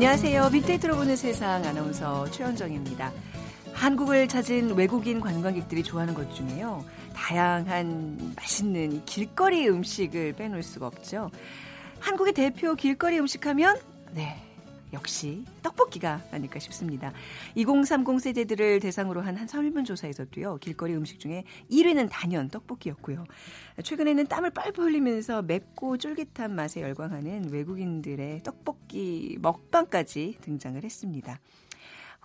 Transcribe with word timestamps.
안녕하세요. 0.00 0.48
빅데이터로 0.48 0.96
보는 0.96 1.14
세상 1.14 1.62
아나운서 1.62 2.24
최현정입니다. 2.30 3.12
한국을 3.74 4.28
찾은 4.28 4.74
외국인 4.74 5.20
관광객들이 5.20 5.82
좋아하는 5.82 6.14
것 6.14 6.34
중에요. 6.34 6.82
다양한 7.12 8.32
맛있는 8.34 9.04
길거리 9.04 9.68
음식을 9.68 10.32
빼놓을 10.32 10.62
수가 10.62 10.86
없죠. 10.86 11.30
한국의 11.98 12.32
대표 12.32 12.74
길거리 12.76 13.18
음식 13.18 13.46
하면 13.46 13.78
네. 14.12 14.38
역시 14.92 15.44
떡볶이가 15.62 16.22
아닐까 16.30 16.58
싶습니다. 16.58 17.12
2030 17.56 18.20
세대들을 18.20 18.80
대상으로 18.80 19.22
한 19.22 19.40
한 19.40 19.46
설문조사에서도요, 19.46 20.58
길거리 20.58 20.94
음식 20.94 21.18
중에 21.18 21.44
1위는 21.70 22.08
단연 22.10 22.48
떡볶이였고요. 22.50 23.24
최근에는 23.82 24.26
땀을 24.26 24.50
뻘뻘 24.50 24.84
흘리면서 24.84 25.42
맵고 25.42 25.96
쫄깃한 25.96 26.54
맛에 26.54 26.82
열광하는 26.82 27.50
외국인들의 27.50 28.42
떡볶이 28.42 29.38
먹방까지 29.40 30.38
등장을 30.42 30.82
했습니다. 30.82 31.40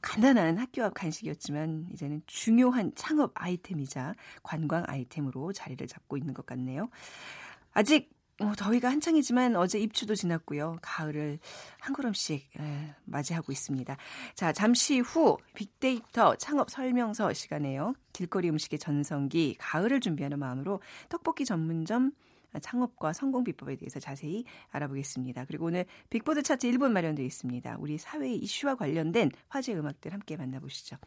간단한 0.01 0.57
학교 0.57 0.83
앞 0.83 0.93
간식이었지만 0.93 1.87
이제는 1.93 2.21
중요한 2.27 2.91
창업 2.95 3.31
아이템이자 3.33 4.15
관광 4.43 4.83
아이템으로 4.85 5.53
자리를 5.53 5.87
잡고 5.87 6.17
있는 6.17 6.33
것 6.33 6.45
같네요. 6.45 6.89
아직 7.73 8.14
어, 8.41 8.51
더위가 8.57 8.89
한창이지만 8.89 9.55
어제 9.55 9.79
입추도 9.79 10.13
지났고요. 10.13 10.79
가을을 10.81 11.39
한 11.79 11.93
걸음씩 11.93 12.49
에, 12.59 12.95
맞이하고 13.05 13.53
있습니다. 13.53 13.95
자, 14.33 14.51
잠시 14.51 14.99
후 14.99 15.37
빅데이터 15.53 16.35
창업 16.35 16.69
설명서 16.69 17.31
시간에요. 17.31 17.93
길거리 18.11 18.49
음식의 18.49 18.79
전성기 18.79 19.55
가을을 19.57 20.01
준비하는 20.01 20.37
마음으로 20.37 20.81
떡볶이 21.07 21.45
전문점 21.45 22.11
창업과 22.61 23.13
성공 23.13 23.43
비법에 23.43 23.77
대해서 23.77 23.99
자세히 23.99 24.43
알아보겠습니다. 24.69 25.45
그리고 25.45 25.65
오늘 25.65 25.85
빅보드 26.09 26.43
차트 26.43 26.69
1분 26.71 26.91
마련되어 26.91 27.25
있습니다. 27.25 27.77
우리 27.79 27.97
사회의 27.97 28.37
이슈와 28.37 28.75
관련된 28.75 29.31
화제 29.47 29.73
음악들 29.73 30.13
함께 30.13 30.35
만나보시죠. 30.35 30.97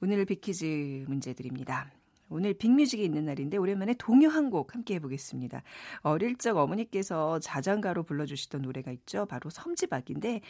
오늘 0.00 0.24
빅퀴즈 0.24 1.04
문제 1.08 1.34
드립니다. 1.34 1.90
오늘 2.30 2.54
빅뮤직이 2.54 3.04
있는 3.04 3.24
날인데 3.26 3.56
오랜만에 3.58 3.94
동요 3.98 4.28
한 4.28 4.50
곡 4.50 4.74
함께 4.74 4.94
해보겠습니다. 4.94 5.62
어릴 6.00 6.36
적 6.36 6.56
어머니께서 6.56 7.38
자장가로 7.38 8.02
불러주시던 8.02 8.62
노래가 8.62 8.90
있죠. 8.92 9.26
바로 9.26 9.48
섬지박인데 9.50 10.40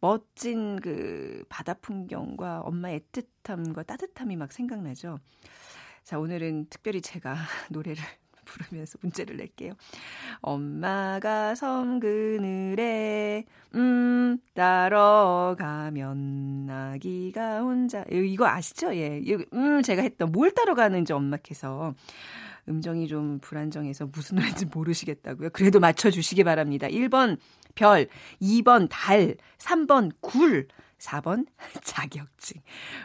멋진 0.00 0.80
그 0.80 1.44
바다 1.48 1.74
풍경과 1.74 2.60
엄마의 2.60 3.00
애틋함과 3.12 3.86
따뜻함이 3.86 4.36
막 4.36 4.52
생각나죠. 4.52 5.18
자, 6.04 6.18
오늘은 6.18 6.66
특별히 6.70 7.02
제가 7.02 7.34
노래를 7.70 8.02
부르면서 8.50 8.98
문제를 9.00 9.36
낼게요. 9.36 9.74
엄마가 10.40 11.54
섬 11.54 12.00
그늘에 12.00 13.44
음 13.74 14.38
따라가면 14.54 16.00
아기가 16.68 17.60
혼자 17.60 18.04
이거 18.10 18.46
아시죠? 18.46 18.94
예. 18.96 19.22
음 19.52 19.82
제가 19.82 20.02
했던 20.02 20.32
뭘 20.32 20.50
따라가는지 20.50 21.12
엄마께서 21.12 21.94
음정이 22.68 23.08
좀 23.08 23.38
불안정해서 23.40 24.06
무슨 24.06 24.36
노래인지 24.36 24.66
모르시겠다고요. 24.66 25.50
그래도 25.50 25.80
맞춰 25.80 26.10
주시기 26.10 26.44
바랍니다. 26.44 26.86
1번 26.88 27.38
별, 27.74 28.08
2번 28.40 28.88
달, 28.90 29.36
3번 29.58 30.12
굴, 30.20 30.68
4번 31.00 31.46
자격증. 31.82 32.60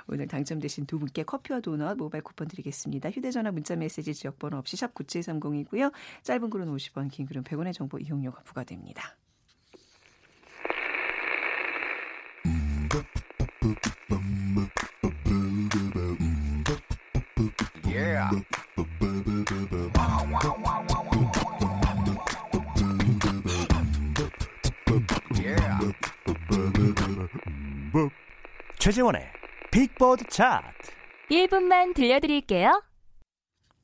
오늘 0.07 0.28
당첨되신 0.28 0.85
두 0.85 1.00
분께 1.00 1.23
커피와 1.23 1.59
도넛 1.61 1.97
모바일 1.97 2.23
쿠폰 2.23 2.47
드리겠습니다. 2.47 3.09
휴대전화 3.09 3.51
문자메시지 3.51 4.13
지역번호 4.13 4.57
없이 4.57 4.78
샵 4.78 4.94
9730이고요. 4.94 5.91
짧은 6.23 6.50
글은 6.50 6.67
50원, 6.67 7.09
긴 7.11 7.25
글은 7.25 7.44
100원의 7.44 7.73
정보 7.73 7.97
이용료가 7.97 8.44
부과됩니다. 8.44 9.17
최재원의 28.78 29.31
빅보드 29.72 30.25
차트. 30.25 30.91
1분만 31.31 31.94
들려드릴게요. 31.95 32.83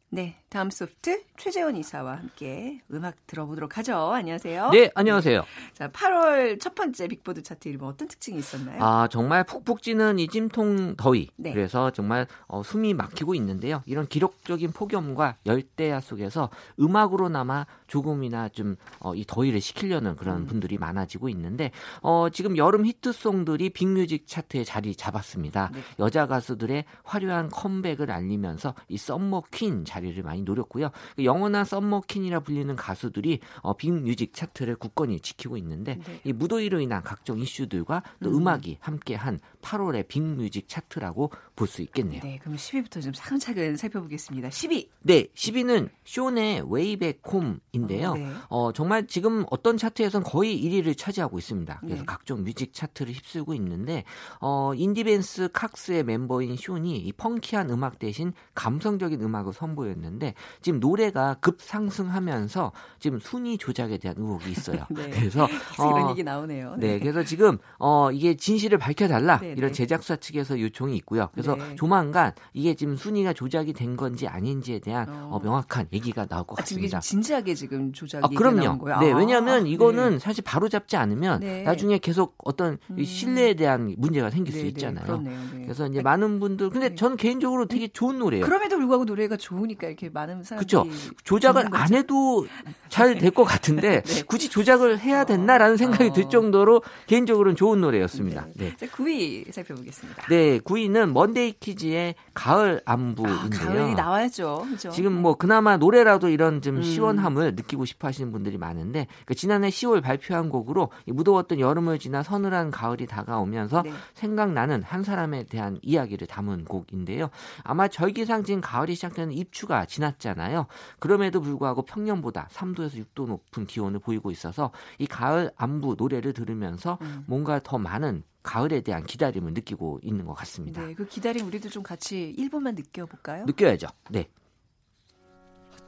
네, 0.09 0.40
다음소프트 0.51 1.23
최재원 1.37 1.77
이사와 1.77 2.17
함께 2.17 2.81
음악 2.91 3.15
들어보도록 3.25 3.77
하죠. 3.77 3.95
안녕하세요. 3.95 4.69
네, 4.71 4.91
안녕하세요. 4.93 5.43
자, 5.73 5.87
8월 5.89 6.59
첫 6.59 6.75
번째 6.75 7.07
빅보드 7.07 7.41
차트 7.41 7.69
일단 7.69 7.87
어떤 7.87 8.07
특징이 8.09 8.37
있었나요? 8.37 8.83
아, 8.83 9.07
정말 9.09 9.45
푹푹 9.45 9.81
찌는 9.81 10.19
이 10.19 10.27
찜통 10.27 10.97
더위. 10.97 11.29
네. 11.37 11.53
그래서 11.53 11.89
정말 11.91 12.27
어, 12.47 12.61
숨이 12.63 12.93
막히고 12.93 13.33
있는데요. 13.35 13.81
이런 13.85 14.05
기록적인 14.05 14.73
폭염과 14.73 15.37
열대야 15.45 16.01
속에서 16.01 16.49
음악으로나마 16.79 17.65
조금이나 17.87 18.49
좀이 18.49 18.75
어, 18.99 19.13
더위를 19.25 19.61
식히려는 19.61 20.17
그런 20.17 20.41
음. 20.41 20.45
분들이 20.47 20.77
많아지고 20.77 21.29
있는데 21.29 21.71
어, 22.01 22.27
지금 22.29 22.57
여름 22.57 22.85
히트송들이 22.85 23.69
빅뮤직 23.69 24.27
차트에 24.27 24.65
자리 24.65 24.95
잡았습니다. 24.95 25.71
네. 25.73 25.81
여자 25.97 26.27
가수들의 26.27 26.83
화려한 27.03 27.49
컴백을 27.49 28.11
알리면서 28.11 28.75
이 28.89 28.97
summer 28.97 29.43
queen 29.51 29.85
자리 29.85 30.11
자리를 30.11 30.23
많이 30.41 30.43
노렸고요. 30.43 30.89
그 31.15 31.23
영원한 31.23 31.63
summer 31.65 31.98
queen이라 31.98 32.41
불리는 32.41 32.75
가수들이 32.75 33.39
어, 33.61 33.75
빅뮤직 33.75 34.33
차트를 34.33 34.75
굳건히 34.75 35.19
지키고 35.19 35.57
있는데 35.57 35.99
네. 36.05 36.21
이 36.23 36.33
무더위로 36.33 36.79
인한 36.81 37.03
각종 37.03 37.39
이슈들과 37.39 38.03
또 38.23 38.37
음. 38.37 38.47
악이 38.47 38.77
함께한 38.79 39.39
8월의 39.61 40.07
빅뮤직 40.07 40.67
차트라고 40.67 41.31
볼 41.55 41.71
수 41.71 41.81
있겠네요. 41.83 42.21
네, 42.21 42.37
그럼 42.41 42.57
10위부터 42.57 43.01
좀 43.01 43.13
차근차근 43.13 43.77
살펴보겠습니다. 43.77 44.49
10위. 44.49 44.89
네, 45.03 45.27
10위는 45.33 45.89
숀의 46.03 46.63
Way 46.67 46.91
Back 46.91 47.21
Home인데요. 47.25 48.09
어, 48.09 48.13
네. 48.15 48.33
어, 48.49 48.73
정말 48.73 49.07
지금 49.07 49.45
어떤 49.49 49.77
차트에선 49.77 50.23
거의 50.23 50.61
1위를 50.61 50.97
차지하고 50.97 51.37
있습니다. 51.37 51.79
그래서 51.79 52.01
네. 52.01 52.05
각종 52.05 52.43
뮤직 52.43 52.73
차트를 52.73 53.13
휩쓸고 53.13 53.53
있는데 53.53 54.03
어, 54.41 54.73
인디밴스 54.75 55.49
칵스의 55.53 56.03
멤버인 56.03 56.57
쇼니 56.57 56.97
이 56.97 57.13
펑키한 57.13 57.69
음악 57.69 57.99
대신 57.99 58.33
감성적인 58.53 59.21
음악을 59.21 59.53
정도 59.53 60.30
지금 60.61 60.79
노래가 60.79 61.35
급상승하면서 61.41 62.71
지금 62.99 63.19
순위 63.19 63.57
조작에 63.57 63.97
대한 63.97 64.17
의혹이 64.17 64.51
있어요. 64.51 64.85
네. 64.91 65.09
그래서 65.09 65.45
어, 65.45 65.91
이런 65.91 66.09
얘기 66.11 66.23
나오네요. 66.23 66.75
네. 66.77 66.93
네. 66.93 66.99
그래서 66.99 67.23
지금 67.23 67.57
어 67.79 68.11
이게 68.11 68.35
진실을 68.35 68.77
밝혀달라 68.77 69.39
네, 69.39 69.53
이런 69.57 69.69
네. 69.69 69.71
제작사 69.71 70.15
측에서 70.15 70.59
요청이 70.59 70.95
있고요. 70.97 71.29
그래서 71.33 71.55
네. 71.55 71.75
조만간 71.75 72.33
이게 72.53 72.75
지금 72.75 72.95
순위가 72.95 73.33
조작이 73.33 73.73
된 73.73 73.95
건지 73.95 74.27
아닌지에 74.27 74.79
대한 74.79 75.09
어. 75.09 75.29
어 75.31 75.39
명확한 75.39 75.87
얘기가 75.93 76.25
나올 76.25 76.45
것 76.45 76.59
아, 76.59 76.61
같습니다. 76.61 76.99
지금 76.99 77.21
진지하게 77.21 77.55
지금 77.55 77.93
조작이 77.93 78.23
아, 78.25 78.29
그럼요. 78.37 78.77
거예요. 78.79 78.99
네, 78.99 79.11
아, 79.11 79.17
왜냐하면 79.17 79.67
이거는 79.67 80.19
사실 80.19 80.43
바로 80.43 80.69
잡지 80.69 80.97
않으면 80.97 81.63
나중에 81.63 81.97
계속 81.97 82.35
어떤 82.43 82.77
음. 82.89 83.03
신뢰에 83.03 83.53
대한 83.55 83.95
문제가 83.97 84.29
생길 84.29 84.53
수 84.53 84.65
있잖아요. 84.65 85.23
그래서 85.63 85.87
이제 85.87 86.01
많은 86.01 86.39
분들 86.39 86.69
근데 86.69 86.95
저는 86.95 87.17
개인적으로 87.17 87.67
되게 87.67 87.87
좋은 87.87 88.19
노래예요. 88.19 88.45
그럼에도 88.45 88.77
불구하고 88.77 89.05
노래가 89.05 89.37
좋으니까 89.37 89.87
이렇게 89.87 90.09
많은 90.21 90.43
사람들이 90.43 90.67
그렇죠. 90.69 90.89
조작을 91.23 91.67
안 91.71 91.93
해도 91.93 92.45
잘 92.89 93.15
될 93.17 93.31
것 93.31 93.45
같은데 93.45 94.01
네. 94.01 94.21
굳이 94.23 94.49
조작을 94.49 94.99
해야 94.99 95.23
됐나라는 95.23 95.77
생각이 95.77 96.09
어. 96.09 96.13
들 96.13 96.27
정도로 96.29 96.81
개인적으로는 97.07 97.55
좋은 97.55 97.79
노래였습니다. 97.79 98.47
네. 98.55 98.75
네. 98.77 98.87
9위 98.87 99.51
살펴보겠습니다. 99.53 100.23
네, 100.27 100.59
9위는 100.59 101.13
먼데이 101.13 101.53
키즈의 101.53 102.15
가을 102.33 102.81
안부인데요. 102.83 103.69
아, 103.71 103.73
가을이 103.73 103.95
나와야죠. 103.95 104.63
그렇죠? 104.65 104.89
지금 104.91 105.13
뭐 105.13 105.35
그나마 105.35 105.77
노래라도 105.77 106.27
이런 106.27 106.61
좀 106.61 106.77
음. 106.77 106.83
시원함을 106.83 107.55
느끼고 107.55 107.85
싶어 107.85 108.07
하시는 108.09 108.31
분들이 108.33 108.57
많은데 108.57 109.07
그 109.25 109.33
지난해 109.33 109.69
10월 109.69 110.01
발표한 110.03 110.49
곡으로 110.49 110.89
무더웠던 111.07 111.59
여름을 111.59 111.99
지나 111.99 112.23
서늘한 112.23 112.71
가을이 112.71 113.07
다가오면서 113.07 113.83
네. 113.83 113.93
생각나는 114.13 114.83
한 114.83 115.03
사람에 115.03 115.45
대한 115.45 115.79
이야기를 115.81 116.27
담은 116.27 116.65
곡인데요. 116.65 117.29
아마 117.63 117.87
절기상진 117.87 118.59
가을이 118.59 118.95
시작되는 118.95 119.31
입추가 119.31 119.85
입추 119.85 120.10
가 120.11 120.17
지났잖아요. 120.17 120.67
그럼에도 120.99 121.41
불구하고 121.41 121.83
평년보다 121.83 122.47
3도에서 122.51 123.05
6도 123.05 123.27
높은 123.27 123.65
기온을 123.65 123.99
보이고 123.99 124.31
있어서 124.31 124.71
이 124.97 125.07
가을 125.07 125.51
안부 125.55 125.95
노래를 125.97 126.33
들으면서 126.33 126.97
음. 127.01 127.23
뭔가 127.27 127.59
더 127.63 127.77
많은 127.77 128.23
가을에 128.43 128.81
대한 128.81 129.03
기다림을 129.03 129.53
느끼고 129.53 129.99
있는 130.03 130.25
것 130.25 130.33
같습니다. 130.33 130.83
네, 130.83 130.93
그 130.93 131.05
기다림 131.05 131.45
우리도 131.47 131.69
좀 131.69 131.83
같이 131.83 132.35
1분만 132.37 132.75
느껴볼까요? 132.75 133.45
느껴야죠. 133.45 133.87
네. 134.09 134.27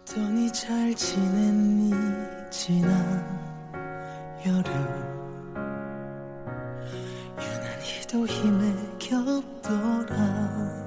어떠니 0.04 0.52
잘 0.54 0.94
지냈니 0.94 1.92
지난 2.52 3.44
여름 4.46 4.74
유난히도 7.40 8.28
힘에 8.28 8.98
겹더라 9.00 10.84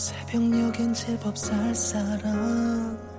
새벽녘엔 0.00 0.94
제법 0.94 1.36
쌀쌀한 1.36 3.09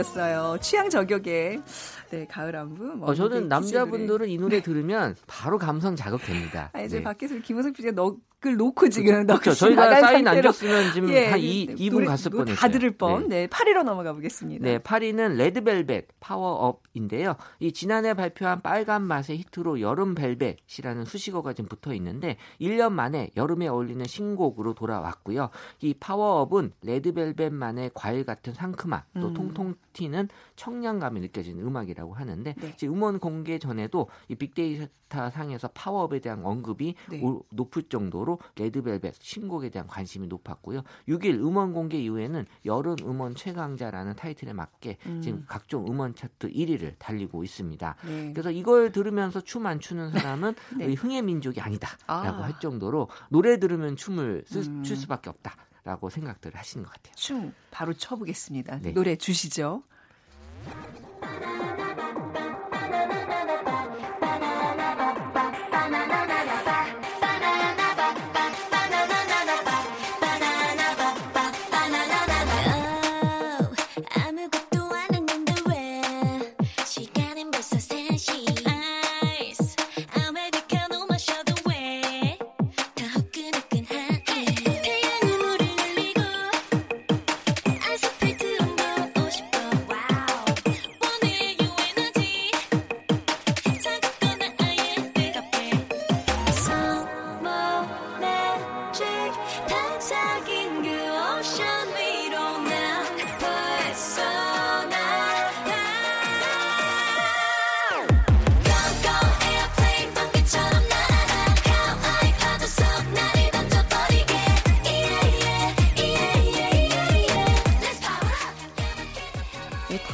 버렸어요. 0.00 0.58
취향 0.60 0.88
저격의 0.88 1.60
네 2.10 2.26
가을 2.26 2.56
안부. 2.56 2.98
어, 3.02 3.14
저는 3.14 3.48
남자분들은 3.48 4.28
이 4.28 4.38
노래 4.38 4.60
들으면 4.60 5.14
바로 5.26 5.58
감성 5.58 5.94
자극됩니다. 5.96 6.70
아, 6.72 6.80
이제 6.82 6.98
네. 6.98 7.02
밖에서 7.02 7.38
김호석 7.38 7.74
PD가 7.74 7.94
넋을 7.94 8.56
놓고 8.56 8.88
지금 8.88 9.26
그렇죠. 9.26 9.50
넋이 9.50 9.54
저희가 9.76 10.00
사인 10.00 10.26
안 10.26 10.34
상태로 10.36 10.52
줬으면 10.52 10.92
지금 10.94 11.10
예, 11.10 11.26
한 11.26 11.38
2, 11.38 11.66
네, 11.66 11.74
2분 11.74 11.90
노래- 11.92 12.06
갔을 12.06 12.30
뻔했어요. 12.30 12.56
다 12.56 12.68
들을 12.70 12.90
뻔. 12.96 13.28
네, 13.28 13.46
8위로 13.48 13.82
넘어가 13.82 14.14
보겠습니다. 14.14 14.64
네, 14.64 14.78
8위는 14.78 15.36
레드벨벳 15.36 16.08
Power 16.20 16.61
Up인데요. 16.61 17.36
이 17.58 17.70
지난해 17.72 18.14
발표한 18.14 18.62
빨간 18.62 19.02
맛의 19.02 19.36
히트로 19.38 19.82
여름 19.82 20.14
벨벳이라는 20.14 21.04
수식어가 21.04 21.52
지금 21.52 21.68
붙어 21.68 21.92
있는데 21.94 22.38
1년 22.62 22.92
만에 22.92 23.28
여름에 23.36 23.68
어울리는 23.68 24.02
신곡으로 24.06 24.72
돌아왔고요. 24.72 25.50
이 25.82 25.92
파워업은 25.92 26.72
레드벨벳만의 26.82 27.90
과일 27.92 28.24
같은 28.24 28.54
상큼함, 28.54 29.02
또 29.20 29.28
음. 29.28 29.34
통통 29.34 29.74
튀는 29.92 30.28
청량감이 30.56 31.20
느껴지는 31.20 31.62
음악이라고 31.66 32.14
하는데 32.14 32.54
네. 32.58 32.74
지금 32.76 32.94
음원 32.94 33.18
공개 33.18 33.58
전에도 33.58 34.08
이 34.28 34.34
빅데이터 34.36 35.28
상에서 35.30 35.68
파워업에 35.74 36.20
대한 36.20 36.44
언급이 36.44 36.94
네. 37.10 37.20
올- 37.22 37.40
높을 37.50 37.82
정도로 37.82 38.29
레드벨벳 38.56 39.14
신곡에 39.20 39.70
대한 39.70 39.86
관심이 39.88 40.26
높았고요. 40.26 40.82
6일 41.08 41.34
음원 41.40 41.72
공개 41.72 41.98
이후에는 41.98 42.46
여름 42.66 42.96
음원 43.02 43.34
최강자라는 43.34 44.16
타이틀에 44.16 44.52
맞게 44.52 44.98
음. 45.06 45.20
지금 45.22 45.44
각종 45.48 45.86
음원 45.86 46.14
차트 46.14 46.50
1위를 46.50 46.94
달리고 46.98 47.42
있습니다. 47.44 47.96
네. 48.06 48.32
그래서 48.32 48.50
이걸 48.50 48.92
들으면서 48.92 49.40
춤 49.40 49.66
안 49.66 49.78
추는 49.80 50.10
사람은 50.12 50.54
네. 50.78 50.92
흥의 50.94 51.22
민족이 51.22 51.60
아니다라고 51.60 52.08
아. 52.38 52.42
할 52.44 52.58
정도로 52.60 53.08
노래 53.28 53.58
들으면 53.58 53.96
춤을 53.96 54.44
쓰- 54.46 54.66
음. 54.68 54.82
출 54.82 54.96
수밖에 54.96 55.30
없다라고 55.30 56.08
생각들을 56.10 56.58
하시는 56.58 56.84
것 56.84 56.92
같아요. 56.92 57.14
춤 57.14 57.52
바로 57.70 57.92
춰보겠습니다. 57.92 58.78
네. 58.80 58.92
노래 58.92 59.16
주시죠. 59.16 59.82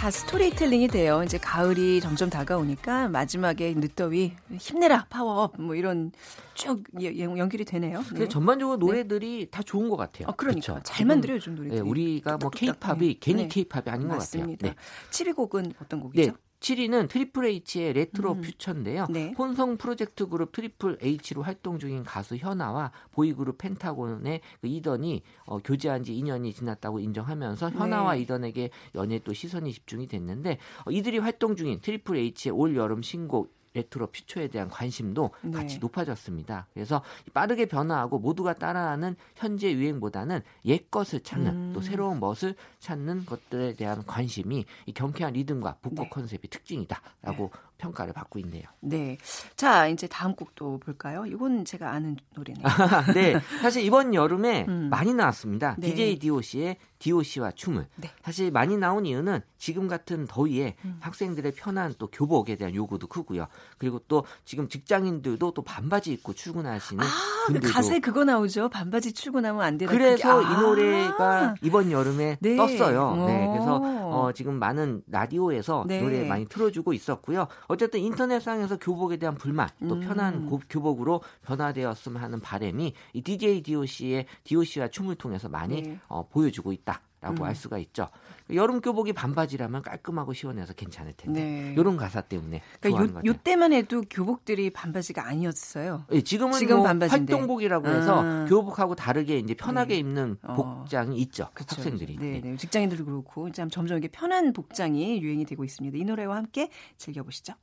다 0.07 0.11
스토리텔링이 0.13 0.87
돼요. 0.87 1.25
이제 1.25 1.37
가을이 1.37 2.01
점점 2.01 2.31
다가오니까 2.31 3.09
마지막에 3.09 3.75
늦더위 3.75 4.35
힘내라 4.57 5.07
파워업 5.11 5.61
뭐 5.61 5.75
이런 5.75 6.13
쭉 6.55 6.85
예- 7.01 7.13
예- 7.13 7.23
연결이 7.25 7.65
되네요. 7.65 7.99
네. 8.03 8.09
근데 8.11 8.29
전반적으로 8.29 8.77
노래들이 8.77 9.49
다 9.51 9.65
좋은 9.65 9.89
것 9.89 9.97
같아요. 9.97 10.29
어, 10.29 10.35
그러니까 10.37 10.75
그쵸? 10.75 10.81
잘 10.85 11.07
만들어요, 11.07 11.41
좀 11.41 11.57
노래들이. 11.57 11.81
네, 11.83 11.85
우리가 11.85 12.39
뭐 12.39 12.51
네. 12.51 13.17
괜히 13.19 13.43
네. 13.43 13.49
케이팝이 13.49 13.83
아닌 13.87 14.07
것 14.07 14.15
맞습니다. 14.15 14.69
같아요. 14.69 14.81
7위 15.11 15.35
곡은 15.35 15.73
어떤 15.83 15.99
곡이죠? 15.99 16.35
네. 16.61 16.75
7위는 16.75 17.09
Triple 17.09 17.45
H의 17.45 17.93
Retro 17.93 18.33
음. 18.33 18.41
Future인데요. 18.41 19.07
네. 19.11 19.35
혼성 19.39 19.77
프로젝트 19.77 20.27
그룹 20.27 20.53
Triple 20.53 20.99
H로 21.01 21.43
활동 21.43 21.79
중인 21.79 22.05
가수 22.05 22.37
현아와 22.37 22.93
보이그룹 23.13 23.59
펜타곤의 23.59 24.41
그 24.61 24.67
이던이 24.67 25.23
어, 25.45 25.59
교제한 25.59 26.03
지 26.03 26.13
2년이 26.15 26.55
지났다고 26.55 27.01
인정하면서 27.01 27.71
현아와 27.71 28.15
네. 28.15 28.21
이던에게 28.21 28.71
연애 28.95 29.19
또 29.19 29.33
시선이 29.33 29.73
집중이 29.73 30.07
됐는데 30.09 30.59
어, 30.85 30.91
이들이 30.91 31.19
활동 31.19 31.57
중인 31.57 31.81
Triple 31.81 32.17
H의 32.17 32.53
올 32.53 32.77
여름 32.77 33.03
신곡 33.03 33.56
Retro 33.77 34.09
Future에 34.09 34.49
대한 34.49 34.69
관심도 34.69 35.31
네. 35.43 35.51
같이 35.51 35.79
높아졌습니다. 35.79 36.67
그래서 36.75 37.03
빠르게 37.35 37.67
변화하고 37.67 38.19
모두가 38.19 38.55
따라하는 38.55 39.17
현재 39.35 39.73
유행보다는 39.73 40.41
옛 40.65 40.91
것을 40.91 41.21
찾는 41.21 41.51
음. 41.51 41.73
또 41.75 41.81
새로운 41.81 42.19
멋을 42.21 42.55
찾는 42.81 43.27
것들에 43.27 43.75
대한 43.75 44.05
관심이 44.07 44.65
이 44.87 44.93
경쾌한 44.93 45.35
리듬과 45.35 45.79
복고 45.83 46.07
네. 46.07 46.11
컨셉이 46.11 46.49
특징이다라고 46.49 47.51
평가를 47.79 48.13
받고 48.13 48.39
있네요. 48.41 48.65
네. 48.81 49.19
자, 49.57 49.87
이제 49.89 50.07
다음 50.07 50.35
곡도 50.35 50.79
볼까요? 50.81 51.25
이건 51.27 51.65
제가 51.65 51.91
아는 51.93 52.17
노래네요. 52.35 52.65
네, 53.15 53.41
사실 53.61 53.83
이번 53.85 54.15
여름에 54.15 54.65
음. 54.69 54.89
많이 54.91 55.13
나왔습니다. 55.15 55.77
네. 55.79 55.89
DJ 55.89 56.19
DOC의 56.19 56.77
DOC와 56.99 57.51
춤을. 57.53 57.87
네. 57.97 58.11
사실 58.23 58.51
많이 58.51 58.77
나온 58.77 59.05
이유는 59.05 59.41
지금 59.59 59.89
같은 59.89 60.27
더위에 60.27 60.77
음. 60.85 60.97
학생들의 61.01 61.53
편한 61.53 61.95
또 61.99 62.07
교복에 62.09 62.57
대한 62.57 62.75
요구도 62.75 63.07
크고요. 63.07 63.47
그리고 63.79 63.99
또 64.09 64.25
지금 64.45 64.69
직장인들도 64.69 65.53
또 65.53 65.63
반바지 65.63 66.13
입고 66.13 66.33
출근하시는 66.33 67.05
아, 67.05 67.07
그 67.47 67.53
분들도 67.53 67.75
가사에 67.75 67.99
그거 68.01 68.25
나오죠. 68.25 68.69
반바지 68.71 69.13
출근하면 69.13 69.63
안 69.63 69.77
된다. 69.77 69.93
그래서 69.93 70.37
그게- 70.39 70.47
이 70.51 70.55
아. 70.57 70.61
노래가 70.61 71.55
이번 71.63 71.91
여름에 71.93 72.39
네. 72.41 72.57
떴어요. 72.57 73.27
네, 73.27 73.49
그래서 73.53 73.77
오. 73.79 74.07
어, 74.27 74.33
지금 74.33 74.59
많은 74.59 75.03
라디오에서 75.09 75.85
네. 75.87 76.01
노래 76.01 76.25
많이 76.27 76.47
틀어주고 76.47 76.93
있었고요. 76.95 77.47
어쨌든 77.69 78.01
인터넷상에서 78.01 78.79
교복에 78.79 79.17
대한 79.17 79.35
불만, 79.37 79.69
또 79.89 79.95
음. 79.95 80.01
편한 80.01 80.47
고- 80.47 80.61
교복으로 80.69 81.23
변화되었으면 81.45 82.23
하는 82.23 82.41
바람이 82.41 82.93
이 83.13 83.23
DJ 83.23 83.63
DOC의 83.63 84.27
DOC와 84.45 84.89
춤을 84.89 85.17
통해서 85.17 85.49
많이 85.49 85.83
네. 85.83 85.99
어, 86.09 86.27
보여주고 86.29 86.73
있다 86.73 87.01
라고 87.21 87.43
음. 87.43 87.49
알 87.49 87.55
수가 87.55 87.79
있죠. 87.79 88.09
여름 88.53 88.81
교복이 88.81 89.13
반바지라면 89.15 89.83
깔끔하고 89.83 90.33
시원해서 90.35 90.75
괜찮을 90.75 91.15
텐데 91.15 91.41
네. 91.43 91.75
이런 91.77 91.97
가사 91.97 92.21
때문에 92.21 92.61
그러니까 92.79 92.89
좋아하는 92.91 93.09
요, 93.09 93.13
것 93.15 93.19
같아요. 93.19 93.33
요 93.33 93.41
때만 93.43 93.73
해도 93.73 94.03
교복들이 94.09 94.71
반바지가 94.71 95.27
아니었어요. 95.27 96.05
예, 96.13 96.21
지금은 96.21 96.59
지금 96.59 96.77
뭐 96.77 96.85
반바지인데. 96.85 97.33
활동복이라고 97.33 97.89
해서 97.89 98.23
아. 98.23 98.45
교복하고 98.49 98.95
다르게 98.95 99.39
이제 99.39 99.55
편하게 99.55 99.95
네. 99.95 100.01
입는 100.01 100.37
어. 100.43 100.55
복장이 100.55 101.17
있죠. 101.23 101.49
그쵸, 101.55 101.77
학생들이. 101.77 102.17
네, 102.19 102.41
네. 102.41 102.51
네. 102.51 102.57
직장인들도 102.57 103.05
그렇고 103.05 103.51
참 103.51 103.71
점점 103.71 103.99
이게 103.99 104.09
편한 104.09 104.53
복장이 104.53 105.21
유행이 105.23 105.47
되고 105.47 105.65
있습니다. 105.65 105.97
이 105.97 106.05
노래와 106.05 106.37
함께 106.37 106.69
즐겨보시죠. 106.99 107.55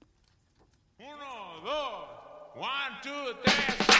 Uno, 0.99 1.63
dos, 1.63 2.57
one, 2.57 3.01
two, 3.03 3.92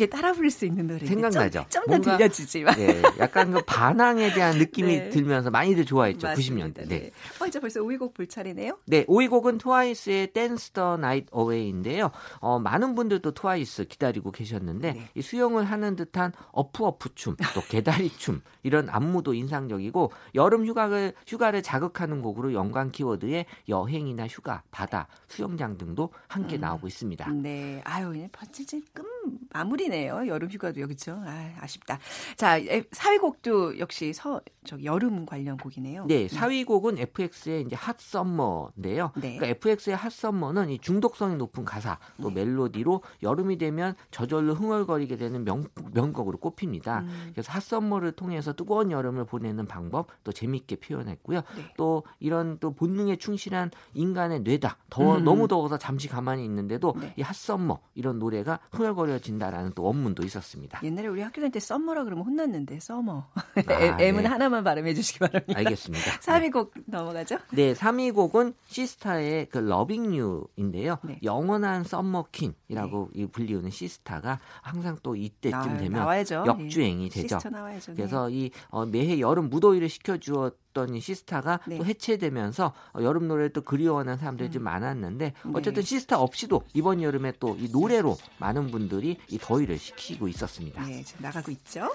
유일하게 0.00 0.06
따라 0.06 0.32
부를 0.32 0.50
수 0.50 0.64
있는 0.64 0.86
노래 0.86 1.04
생각나죠? 1.04 1.66
좀더 1.68 1.88
뭔가- 1.90 2.16
들려주지만. 2.16 2.74
네, 2.76 3.02
약간 3.18 3.52
그 3.52 3.62
반항에 3.66 4.32
대한 4.32 4.56
느낌이 4.58 4.88
네. 4.98 5.10
들면서 5.10 5.50
많이들 5.50 5.84
좋아했죠. 5.84 6.26
맞습니다. 6.26 6.66
90년대. 6.82 6.88
네. 6.88 7.00
네. 7.00 7.10
어, 7.40 7.46
이제 7.46 7.60
벌써 7.60 7.80
5위 7.80 7.98
곡볼 7.98 8.26
차례네요. 8.28 8.78
네, 8.86 9.04
5위 9.04 9.28
곡은 9.28 9.58
트와이스의 9.58 10.32
Dance 10.32 10.72
the 10.72 10.94
Night 10.94 11.30
Away인데요. 11.36 12.10
어, 12.38 12.58
많은 12.58 12.94
분들도 12.94 13.32
트와이스 13.32 13.84
기다리고 13.86 14.32
계셨는데 14.32 14.92
네. 14.92 15.08
이 15.14 15.22
수영을 15.22 15.64
하는 15.64 15.96
듯한 15.96 16.32
어프 16.52 16.84
어프 16.84 17.10
춤, 17.14 17.36
또 17.54 17.60
개다리 17.68 18.10
춤 18.16 18.40
이런 18.62 18.88
안무도 18.88 19.34
인상적이고 19.34 20.12
여름 20.34 20.66
휴가를 20.66 21.12
휴가를 21.26 21.62
자극하는 21.62 22.22
곡으로 22.22 22.52
연관 22.54 22.90
키워드에 22.90 23.44
여행이나 23.68 24.26
휴가, 24.26 24.62
바다, 24.70 25.08
수영장 25.28 25.76
등도 25.76 26.10
함께 26.28 26.56
나오고 26.56 26.86
있습니다. 26.86 27.30
네. 27.32 27.80
아유, 27.84 28.08
그냥 28.10 28.28
번지지 28.32 28.82
끔 28.94 29.04
마무리 29.52 29.88
네요. 29.90 30.26
여름 30.28 30.48
휴가도요. 30.48 30.86
그렇죠? 30.86 31.20
아, 31.26 31.52
아쉽다. 31.60 31.98
자, 32.36 32.60
4위 32.60 33.20
곡도 33.20 33.78
역시 33.78 34.12
서, 34.12 34.40
저 34.64 34.82
여름 34.84 35.26
관련 35.26 35.56
곡이네요. 35.56 36.06
네, 36.06 36.28
4위 36.28 36.64
곡은 36.64 36.98
FX의 36.98 37.62
이제 37.62 37.74
Hot 37.74 37.98
Summer인데요. 37.98 39.12
네. 39.16 39.36
그러니까 39.36 39.46
FX의 39.46 39.96
Hot 39.96 40.12
Summer는 40.12 40.70
이 40.70 40.78
중독성이 40.78 41.36
높은 41.36 41.64
가사 41.64 41.98
또 42.22 42.28
네. 42.28 42.44
멜로디로 42.44 43.02
여름이 43.22 43.58
되면 43.58 43.94
저절로 44.10 44.54
흥얼거리게 44.54 45.16
되는 45.16 45.44
명, 45.44 45.64
명곡으로 45.92 46.38
꼽힙니다. 46.38 47.00
음. 47.00 47.30
그래서 47.32 47.50
Hot 47.52 47.62
Summer를 47.62 48.12
통해서 48.12 48.52
뜨거운 48.52 48.90
여름을 48.90 49.24
보내는 49.24 49.66
방법 49.66 50.08
또 50.24 50.32
재밌게 50.32 50.76
표현했고요. 50.76 51.42
네. 51.56 51.74
또 51.76 52.04
이런 52.20 52.58
또 52.60 52.72
본능에 52.72 53.16
충실한 53.16 53.70
인간의 53.94 54.40
뇌다. 54.40 54.76
더워 54.88 55.16
음. 55.16 55.24
너무 55.24 55.48
더워서 55.48 55.78
잠시 55.78 56.08
가만히 56.08 56.44
있는데도 56.44 56.94
네. 57.00 57.14
이 57.16 57.21
Hot 57.21 57.34
Summer 57.34 57.80
이런 57.94 58.18
노래가 58.18 58.60
흥얼거려진다라는 58.72 59.72
또 59.74 59.79
원문도 59.80 60.24
있었습니다. 60.24 60.80
옛날에 60.82 61.08
우리 61.08 61.22
학교 61.22 61.40
다닐 61.40 61.50
때 61.50 61.60
summer라 61.60 62.04
그러면 62.04 62.24
혼났는데 62.24 62.80
summer. 62.80 63.26
아, 63.34 64.00
M은 64.00 64.22
네. 64.22 64.28
하나만 64.28 64.64
발음해 64.64 64.94
주시기 64.94 65.18
바랍니다. 65.18 65.58
알겠습니다. 65.58 66.18
3위 66.20 66.52
곡 66.52 66.72
넘어가죠? 66.86 67.38
네, 67.52 67.74
3위 67.74 68.14
곡은 68.14 68.54
시스타의 68.68 69.46
그 69.50 69.58
Loving 69.58 70.14
U인데요. 70.14 70.98
네. 71.02 71.18
영원한 71.22 71.84
summer 71.84 72.31
queen이라고 72.31 73.10
이 73.14 73.26
불리우는 73.26 73.70
시스타가 73.70 74.40
항상 74.62 74.98
또 75.02 75.16
이때쯤 75.16 75.58
아, 75.58 75.76
되면 75.76 75.92
나와야죠. 75.92 76.44
역주행이 76.46 77.04
예. 77.04 77.08
되죠. 77.08 77.38
네. 77.38 77.94
그래서 77.94 78.30
이 78.30 78.50
어, 78.68 78.86
매해 78.86 79.20
여름 79.20 79.50
무더위를 79.50 79.88
식혀주었던 79.88 80.94
이 80.94 81.00
시스타가 81.00 81.60
네. 81.66 81.78
또 81.78 81.84
해체되면서 81.84 82.72
어, 82.94 83.02
여름 83.02 83.28
노래를 83.28 83.52
또 83.52 83.62
그리워하는 83.62 84.16
사람들이 84.16 84.50
좀 84.50 84.62
많았는데 84.62 85.24
네. 85.44 85.50
어쨌든 85.54 85.82
시스타 85.82 86.20
없이도 86.20 86.62
이번 86.74 87.02
여름에 87.02 87.32
또 87.40 87.56
이 87.58 87.68
노래로 87.72 88.16
많은 88.38 88.70
분들이 88.70 89.18
이 89.28 89.38
더위를 89.38 89.78
식히고 89.78 90.28
있었습니다. 90.28 90.84
네, 90.86 91.04
나가고 91.18 91.50
있죠. 91.52 91.88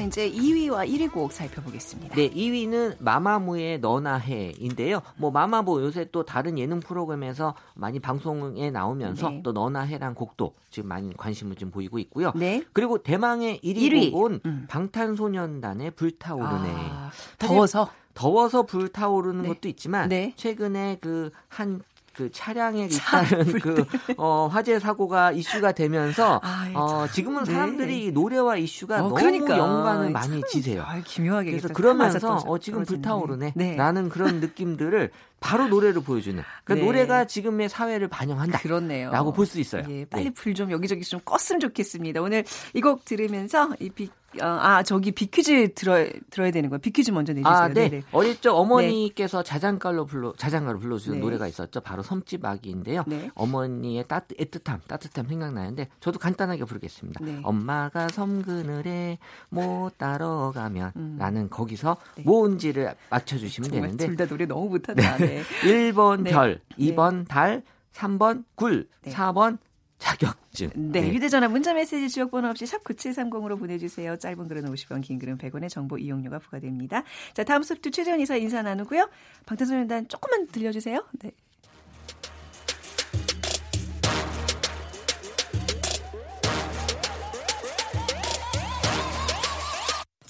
이제 0.00 0.30
2위와 0.30 0.88
1위 0.88 1.10
곡 1.12 1.32
살펴보겠습니다. 1.32 2.14
네, 2.14 2.30
2위는 2.30 2.96
마마무의 3.00 3.80
너나 3.80 4.16
해인데요. 4.16 5.00
뭐 5.16 5.30
마마무 5.30 5.80
요새 5.82 6.08
또 6.10 6.24
다른 6.24 6.58
예능 6.58 6.80
프로그램에서 6.80 7.54
많이 7.74 7.98
방송에 8.00 8.70
나오면서 8.70 9.30
네. 9.30 9.40
또 9.42 9.52
너나 9.52 9.80
해란 9.82 10.14
곡도 10.14 10.54
지금 10.70 10.88
많이 10.88 11.16
관심을 11.16 11.56
좀 11.56 11.70
보이고 11.70 11.98
있고요. 11.98 12.32
네. 12.34 12.62
그리고 12.72 12.98
대망의 12.98 13.60
1위, 13.62 13.76
일 13.76 13.94
위. 13.94 14.10
곡은 14.10 14.40
음. 14.46 14.66
방탄소년단의 14.68 15.92
불타오르네. 15.92 16.70
아, 16.74 17.10
더워서. 17.38 17.90
더워서 18.12 18.64
불타오르는 18.64 19.42
네. 19.42 19.48
것도 19.48 19.68
있지만 19.68 20.08
네. 20.08 20.32
최근에 20.36 20.98
그 21.00 21.30
한 21.48 21.82
그 22.20 22.30
차량에 22.30 22.86
차 22.88 23.22
잇따른 23.22 23.52
그 23.60 23.86
어, 24.18 24.46
화재 24.52 24.78
사고가 24.78 25.32
이슈가 25.32 25.72
되면서 25.72 26.38
아, 26.44 26.66
예, 26.68 26.74
어, 26.74 27.06
참. 27.06 27.08
지금은 27.14 27.44
네. 27.44 27.52
사람들이 27.52 28.12
노래와 28.12 28.56
이슈가 28.56 28.96
어, 28.96 29.02
너무 29.04 29.14
그러니까. 29.14 29.56
연관을 29.56 30.10
많이 30.10 30.40
참, 30.40 30.42
지세요. 30.46 30.84
아, 30.86 31.00
기묘하게. 31.02 31.50
그래서 31.52 31.68
딱 31.68 31.74
그러면서 31.74 32.34
어, 32.46 32.58
지금 32.58 32.80
떨어지네. 32.80 32.96
불타오르네 32.96 33.52
네. 33.56 33.76
라는 33.76 34.10
그런 34.10 34.40
느낌들을 34.40 35.10
바로 35.40 35.68
노래로 35.68 36.02
보여주는 36.02 36.42
그 36.64 36.74
네. 36.74 36.82
노래가 36.84 37.24
지금의 37.24 37.68
사회를 37.70 38.08
반영한다. 38.08 38.58
그렇네요. 38.60 39.10
라고 39.10 39.32
볼 39.32 39.46
수 39.46 39.58
있어요. 39.58 39.84
예, 39.88 40.04
빨리 40.04 40.24
네. 40.24 40.30
불좀 40.30 40.70
여기저기 40.70 41.02
좀 41.02 41.18
껐으면 41.20 41.60
좋겠습니다. 41.60 42.20
오늘 42.22 42.44
이 42.74 42.80
곡 42.80 43.04
들으면서 43.04 43.70
이 43.80 43.90
비, 43.90 44.10
어, 44.40 44.44
아 44.44 44.82
저기 44.84 45.10
비퀴즈 45.12 45.74
들어 45.74 46.06
들어야 46.30 46.50
되는 46.52 46.70
거예요. 46.70 46.78
비퀴즈 46.80 47.10
먼저 47.10 47.32
내주세요. 47.32 47.52
아, 47.52 47.68
네. 47.68 47.88
네네. 47.88 48.02
어릴 48.12 48.40
적 48.40 48.54
어머니께서 48.56 49.42
자장가로 49.42 50.06
불러 50.06 50.32
자장가로 50.36 50.78
불러주는 50.78 51.18
네. 51.18 51.24
노래가 51.24 51.46
있었죠. 51.48 51.80
바로 51.80 52.02
섬집 52.02 52.44
아기인데요. 52.44 53.04
네. 53.08 53.30
어머니의 53.34 54.04
따뜻 54.06 54.36
애틋함, 54.38 54.80
따뜻함 54.86 55.26
생각나는데 55.26 55.88
저도 56.00 56.18
간단하게 56.20 56.64
부르겠습니다. 56.64 57.24
네. 57.24 57.40
엄마가 57.42 58.08
섬 58.12 58.42
그늘에 58.42 59.18
못 59.48 59.90
따라가면 59.98 60.92
음. 60.96 61.16
라는 61.18 61.50
거기서 61.50 61.96
네. 62.16 62.22
뭔지를 62.24 62.94
맞춰주시면 63.10 63.70
정말 63.70 63.90
되는데 63.90 64.06
둘 64.06 64.16
다 64.16 64.26
노래 64.26 64.46
너무 64.46 64.68
못한다. 64.68 65.16
네. 65.16 65.29
1번 65.62 66.22
네. 66.22 66.30
별, 66.30 66.60
네. 66.76 66.86
2번 66.86 67.26
달, 67.26 67.62
3번 67.92 68.44
굴, 68.54 68.88
네. 69.02 69.10
4번 69.12 69.58
자격증. 69.98 70.70
네, 70.74 71.12
휴대전화 71.12 71.48
문자메시지 71.48 72.08
지역번호 72.08 72.48
없이 72.48 72.66
샵 72.66 72.82
9730으로 72.82 73.58
보내주세요. 73.58 74.16
짧은 74.16 74.48
글은 74.48 74.64
50원, 74.72 75.02
긴 75.02 75.18
글은 75.18 75.38
100원의 75.38 75.68
정보 75.68 75.98
이용료가 75.98 76.38
부과됩니다. 76.38 77.04
자, 77.34 77.44
다음 77.44 77.62
소프트 77.62 77.90
최재원 77.90 78.18
이사 78.20 78.34
인사 78.36 78.62
나누고요. 78.62 79.08
방탄소년단 79.46 80.08
조금만 80.08 80.46
들려주세요. 80.48 81.06
네. 81.22 81.32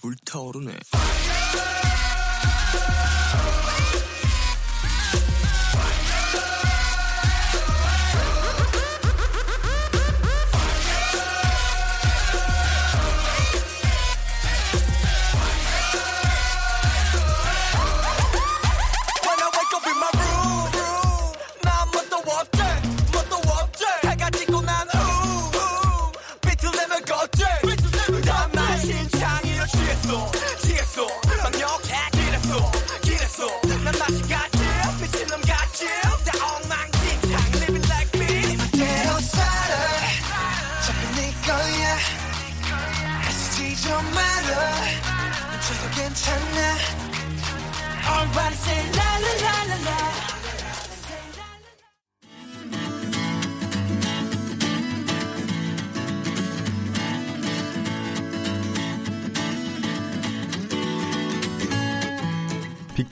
불타오르네. 0.03 0.73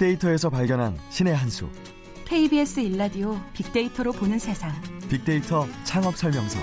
빅데이터에서 0.09 0.49
발견한 0.49 0.97
신의 1.11 1.35
한 1.35 1.51
수. 1.51 1.69
KBS 2.25 2.81
일라디오 2.81 3.39
빅데이터로 3.53 4.13
보는 4.13 4.39
세상. 4.39 4.73
빅데이터 5.11 5.67
창업 5.85 6.17
설명서. 6.17 6.59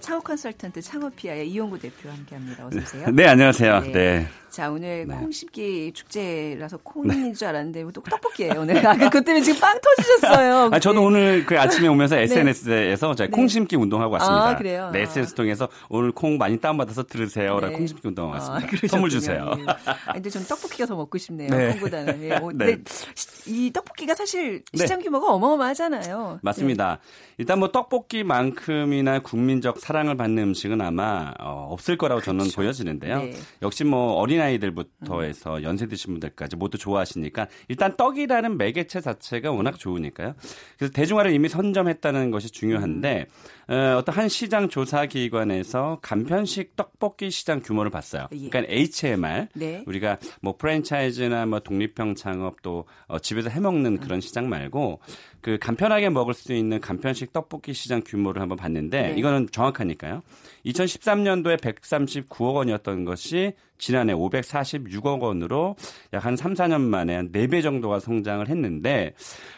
창업 0.00 0.24
컨설턴트 0.24 0.80
창업피아의 0.80 1.50
이용구 1.50 1.78
대표와 1.78 2.14
함께합니다. 2.14 2.66
어서 2.66 2.78
오세요. 2.78 3.10
네, 3.10 3.26
안녕하세요. 3.26 3.80
네. 3.80 3.92
네. 3.92 4.28
자 4.52 4.70
오늘 4.70 5.06
네. 5.06 5.14
콩 5.16 5.32
씹기 5.32 5.92
축제라서 5.94 6.76
콩인 6.82 7.32
줄 7.32 7.48
알았는데 7.48 7.84
또 7.94 8.02
떡볶이에요 8.02 8.60
오늘. 8.60 8.76
아까 8.86 9.08
그것 9.08 9.24
때문에 9.24 9.42
지금 9.42 9.58
빵 9.58 9.78
터지셨어요. 9.80 10.68
아, 10.70 10.78
저도 10.78 11.00
네. 11.00 11.06
오늘 11.06 11.46
그 11.46 11.58
아침에 11.58 11.88
오면서 11.88 12.18
SNS에서 12.20 13.14
제가 13.14 13.28
네. 13.28 13.30
콩 13.30 13.48
심기 13.48 13.76
운동하고 13.76 14.12
왔습니다. 14.12 14.48
아, 14.50 14.56
그래요? 14.56 14.90
네, 14.92 15.00
아. 15.00 15.02
SNS 15.04 15.34
통해서 15.34 15.68
오늘 15.88 16.12
콩 16.12 16.36
많이 16.36 16.60
다운받아서 16.60 17.04
들으세요 17.04 17.58
라고 17.60 17.68
네. 17.68 17.78
콩 17.78 17.86
심기 17.86 18.06
운동하고 18.08 18.34
왔습니다. 18.34 18.76
아. 18.84 18.88
선물 18.88 19.08
주세요. 19.08 19.54
예. 19.56 19.64
아, 20.06 20.12
근데 20.12 20.28
전 20.28 20.44
떡볶이가 20.44 20.84
더 20.84 20.96
먹고 20.96 21.16
싶네요. 21.16 21.48
네. 21.48 21.70
콩보다는. 21.70 22.22
예. 22.22 22.32
어, 22.32 22.50
네. 22.54 22.66
근데 22.76 22.82
시- 23.14 23.32
이 23.46 23.72
떡볶이가 23.72 24.14
사실 24.14 24.62
네. 24.72 24.82
시장 24.82 25.00
규모가 25.00 25.32
어마어마하잖아요. 25.32 26.40
맞습니다. 26.42 26.98
일단 27.38 27.58
뭐 27.58 27.72
떡볶이만큼이나 27.72 29.20
국민적 29.20 29.80
사랑을 29.80 30.18
받는 30.18 30.42
음식은 30.42 30.82
아마 30.82 31.32
어, 31.40 31.68
없을 31.70 31.96
거라고 31.96 32.20
저는 32.20 32.48
보여지는데요. 32.54 33.18
네. 33.18 33.32
역시 33.62 33.84
뭐 33.84 34.12
어린 34.16 34.41
아이들부터 34.42 35.22
해서 35.22 35.62
연세 35.62 35.86
드신 35.86 36.12
분들까지 36.14 36.56
모두 36.56 36.78
좋아하시니까 36.78 37.48
일단 37.68 37.96
떡이라는 37.96 38.58
매개체 38.58 39.00
자체가 39.00 39.50
워낙 39.50 39.78
좋으니까요. 39.78 40.34
그래서 40.76 40.92
대중화를 40.92 41.32
이미 41.32 41.48
선점했다는 41.48 42.30
것이 42.30 42.50
중요한데 42.50 43.26
어, 43.68 43.96
어떤 43.98 44.14
한 44.14 44.28
시장 44.28 44.68
조사 44.68 45.06
기관에서 45.06 45.98
간편식 46.02 46.76
떡볶이 46.76 47.30
시장 47.30 47.60
규모를 47.60 47.90
봤어요. 47.90 48.28
예. 48.32 48.48
그러니까 48.48 48.72
HMR 48.72 49.48
네. 49.54 49.84
우리가 49.86 50.18
뭐 50.40 50.56
프랜차이즈나 50.56 51.46
뭐 51.46 51.60
독립형 51.60 52.14
창업 52.16 52.60
또 52.62 52.86
어, 53.06 53.18
집에서 53.18 53.48
해먹는 53.48 53.98
그런 53.98 54.20
시장 54.20 54.48
말고 54.48 55.00
그 55.42 55.58
간편하게 55.58 56.08
먹을 56.08 56.32
수 56.32 56.54
있는 56.54 56.80
간편식 56.80 57.32
떡볶이 57.32 57.74
시장 57.74 58.00
규모를 58.04 58.40
한번 58.40 58.56
봤는데 58.56 59.08
네. 59.08 59.14
이거는 59.18 59.48
정확하니까요. 59.50 60.22
2013년도에 60.64 61.58
139억 61.58 62.54
원이었던 62.54 63.04
것이 63.04 63.52
지난해 63.78 64.14
546억 64.14 65.20
원으로 65.20 65.74
약 66.12 66.22
한 66.24 66.36
3, 66.36 66.54
4년 66.54 66.80
만에 66.82 67.16
한 67.16 67.32
4배 67.32 67.62
정도가 67.62 67.98
성장을 67.98 68.48
했는데 68.48 69.14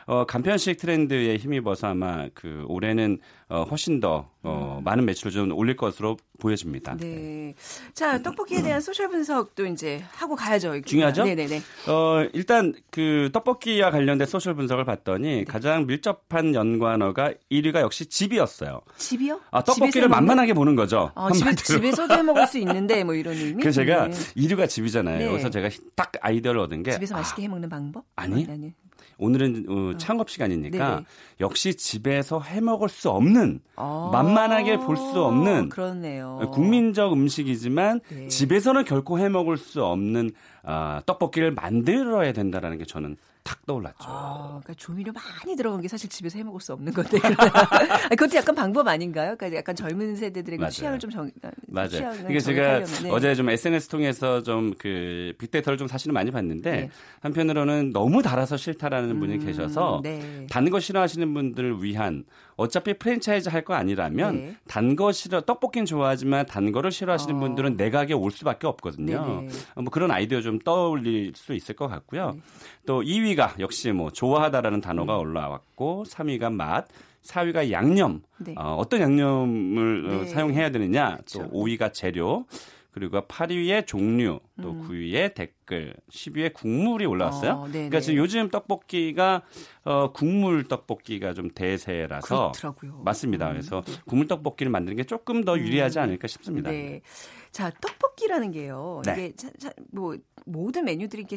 어, 0.06 0.24
간편식 0.24 0.78
트렌드에 0.78 1.36
힘입어서 1.36 1.88
아마 1.88 2.28
그 2.32 2.64
올해는 2.68 3.18
어, 3.48 3.64
훨씬 3.64 4.00
더 4.00 4.30
어, 4.42 4.80
많은 4.82 5.04
매출을 5.04 5.32
좀 5.32 5.52
올릴 5.52 5.76
것으로 5.76 6.16
보여집니다. 6.38 6.96
네. 6.96 7.54
자, 7.94 8.22
떡볶이에 8.22 8.62
대한 8.62 8.80
소셜 8.80 9.08
분석도 9.08 9.66
이제 9.66 10.02
하고 10.12 10.34
가야죠. 10.34 10.80
중요하죠? 10.82 11.24
네네네. 11.24 11.62
어, 11.88 12.26
일단 12.32 12.74
그 12.90 13.30
떡볶이와 13.32 13.90
관련된 13.90 14.26
소셜 14.26 14.54
분석을 14.54 14.84
봤더니 14.84 15.36
네. 15.36 15.44
가장 15.44 15.86
밀접한 15.86 16.54
연관어가 16.54 17.32
1위가 17.50 17.80
역시 17.80 18.06
집이었어요. 18.06 18.80
집이요? 18.96 19.40
아, 19.50 19.62
떡볶이를 19.62 20.08
만만하게 20.08 20.54
보는 20.54 20.74
거죠. 20.76 21.12
아, 21.14 21.30
집에. 21.30 21.54
집에 21.54 21.92
서도 21.92 22.14
해 22.14 22.22
먹을 22.22 22.46
수 22.46 22.58
있는데 22.58 23.04
뭐 23.04 23.14
이런 23.14 23.34
의미? 23.34 23.62
그래서 23.62 23.82
제가 23.84 24.08
네. 24.08 24.14
1위가 24.14 24.68
집이잖아요. 24.68 25.18
네. 25.18 25.28
그래서 25.28 25.50
제가 25.50 25.68
딱 25.94 26.12
아이디어를 26.20 26.60
얻은 26.60 26.82
게 26.82 26.92
집에서 26.92 27.14
아, 27.14 27.18
맛있게 27.18 27.42
해 27.42 27.48
먹는 27.48 27.68
방법? 27.68 28.04
아니. 28.16 28.46
아니. 28.50 28.74
오늘은 29.18 29.66
어, 29.68 29.96
창업 29.98 30.30
시간이니까 30.30 30.88
네네. 30.90 31.04
역시 31.40 31.74
집에서 31.74 32.40
해 32.40 32.60
먹을 32.60 32.88
수 32.88 33.10
없는 33.10 33.60
아, 33.76 34.10
만만하게 34.12 34.78
볼 34.78 34.96
수 34.96 35.22
없는 35.24 35.68
그렇네요. 35.68 36.50
국민적 36.52 37.12
음식이지만 37.12 38.00
네. 38.08 38.28
집에서는 38.28 38.84
결코 38.84 39.18
해 39.18 39.28
먹을 39.28 39.56
수 39.56 39.84
없는 39.84 40.30
아, 40.62 41.00
떡볶이를 41.06 41.52
만들어야 41.52 42.32
된다라는 42.32 42.78
게 42.78 42.84
저는 42.84 43.16
탁 43.44 43.64
떠올랐죠. 43.66 43.96
아, 44.00 44.46
그러니까 44.48 44.74
조미료 44.74 45.12
많이 45.12 45.54
들어간 45.56 45.80
게 45.80 45.88
사실 45.88 46.08
집에서 46.08 46.38
해 46.38 46.44
먹을 46.44 46.60
수 46.60 46.72
없는 46.72 46.92
건데. 46.92 47.18
아, 47.38 48.08
그것도 48.08 48.36
약간 48.36 48.54
방법 48.54 48.88
아닌가요? 48.88 49.36
그러니까 49.36 49.58
약간 49.58 49.76
젊은 49.76 50.16
맞아요. 50.58 50.70
취향을 50.70 50.98
좀 50.98 51.10
정, 51.10 51.30
맞아요. 51.68 51.88
취향을 51.88 52.30
이게 52.30 52.40
제가 52.40 52.84
네. 53.02 53.10
어제 53.10 53.34
좀 53.34 53.50
SNS 53.50 53.88
통해서 53.88 54.42
좀 54.42 54.74
그 54.78 55.32
빅데이터를 55.38 55.78
좀 55.78 55.88
사실은 55.88 56.14
많이 56.14 56.30
봤는데 56.30 56.70
네. 56.70 56.90
한편으로는 57.20 57.92
너무 57.92 58.22
달아서 58.22 58.56
싫다라는 58.56 59.18
분이 59.20 59.34
음, 59.34 59.38
계셔서 59.38 60.00
네. 60.02 60.46
단거 60.50 60.80
싫어하시는 60.80 61.32
분들을 61.34 61.82
위한 61.82 62.24
어차피 62.56 62.94
프랜차이즈 62.94 63.48
할 63.48 63.64
거 63.64 63.74
아니라면 63.74 64.36
네. 64.36 64.56
단거 64.68 65.10
싫어 65.12 65.40
떡볶이는 65.40 65.86
좋아하지만 65.86 66.44
단 66.46 66.70
거를 66.70 66.90
싫어하시는 66.92 67.34
어. 67.36 67.38
분들은 67.40 67.76
내 67.76 67.90
가게 67.90 68.12
올 68.14 68.30
수밖에 68.30 68.66
없거든요. 68.66 69.24
네네. 69.40 69.48
어, 69.76 69.82
뭐 69.82 69.90
그런 69.90 70.10
아이디어 70.10 70.40
좀 70.42 70.58
떠올릴 70.58 71.32
수 71.34 71.54
있을 71.54 71.74
것 71.74 71.88
같고요. 71.88 72.32
네. 72.32 72.40
또 72.86 73.02
2위가 73.02 73.58
역시 73.60 73.90
뭐 73.92 74.10
좋아하다라는 74.10 74.80
단어가 74.82 75.16
올라왔고 75.16 76.04
3위가 76.06 76.52
맛, 76.52 76.86
4위가 77.24 77.70
양념. 77.70 78.20
네. 78.38 78.54
어, 78.58 78.76
어떤 78.78 79.00
양념을 79.00 80.04
어, 80.06 80.22
네. 80.22 80.26
사용해야 80.26 80.70
되느냐. 80.70 81.18
또 81.32 81.38
그렇죠. 81.40 81.50
5위가 81.54 81.92
재료. 81.94 82.44
그리고 82.94 83.20
8위에 83.20 83.88
종류, 83.88 84.38
또 84.62 84.70
음. 84.70 84.88
9위에 84.88 85.34
댓글, 85.34 85.96
10위에 86.12 86.52
국물이 86.52 87.06
올라왔어요. 87.06 87.50
어. 87.50 87.68
그러니까 87.68 87.98
지금 87.98 88.18
요즘 88.20 88.48
떡볶이가 88.48 89.42
어, 89.82 90.12
국물 90.12 90.68
떡볶이가 90.68 91.34
좀 91.34 91.50
대세라서 91.50 92.52
그렇더라고요. 92.52 93.02
맞습니다. 93.04 93.48
음, 93.48 93.54
그래서 93.54 93.80
네. 93.80 93.94
국물 94.06 94.28
떡볶이를 94.28 94.70
만드는 94.70 94.96
게 94.96 95.02
조금 95.02 95.44
더 95.44 95.58
유리하지 95.58 95.98
않을까 95.98 96.28
싶습니다. 96.28 96.70
네. 96.70 97.00
자, 97.50 97.72
떡볶이라는 97.80 98.52
게요. 98.52 99.02
네. 99.04 99.12
이게 99.12 99.32
자, 99.34 99.50
자, 99.58 99.72
뭐 99.90 100.16
모든 100.46 100.84
메뉴들이 100.84 101.22
이렇게 101.22 101.34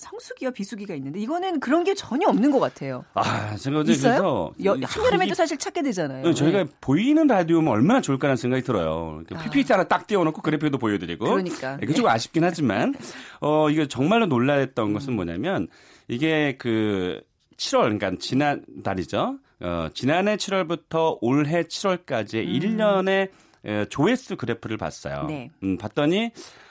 성수기와 0.00 0.50
비수기가 0.50 0.94
있는데 0.94 1.20
이거는 1.20 1.60
그런 1.60 1.84
게 1.84 1.94
전혀 1.94 2.28
없는 2.28 2.50
것 2.50 2.58
같아요. 2.58 3.04
아, 3.14 3.54
제가 3.56 3.80
어제 3.80 3.92
있어요? 3.92 4.52
그래서 4.56 4.80
여, 4.82 4.86
한여름에도 4.86 5.34
사실 5.34 5.58
찾게 5.58 5.82
되잖아요. 5.82 6.24
네, 6.24 6.34
저희가 6.34 6.64
네. 6.64 6.70
보이는 6.80 7.26
라디오면 7.26 7.72
얼마나 7.72 8.00
좋을까라는 8.00 8.36
생각이 8.36 8.62
들어요. 8.62 9.22
이렇게 9.28 9.36
아. 9.36 9.44
PPT 9.44 9.72
하나 9.72 9.84
딱 9.84 10.06
띄워놓고 10.06 10.42
그래프도 10.42 10.78
보여드리고. 10.78 11.26
그러니까. 11.26 11.78
이게 11.82 11.92
좀 11.92 12.06
아쉽긴 12.06 12.44
하지만, 12.44 12.94
어, 13.40 13.70
이게 13.70 13.86
정말로 13.86 14.26
놀라웠던 14.26 14.92
것은 14.92 15.14
뭐냐면, 15.14 15.68
이게 16.08 16.56
그 16.58 17.20
7월, 17.56 17.82
그러니까 17.82 18.12
지난 18.18 18.64
달이죠. 18.82 19.38
어, 19.60 19.88
지난해 19.92 20.36
7월부터 20.36 21.18
올해 21.20 21.62
7월까지의 21.62 22.48
1년의 22.48 23.28
에, 23.64 23.84
조회수 23.90 24.36
그래프를 24.36 24.78
봤어요. 24.78 25.24
네. 25.28 25.50
음, 25.62 25.76
봤더니, 25.76 26.30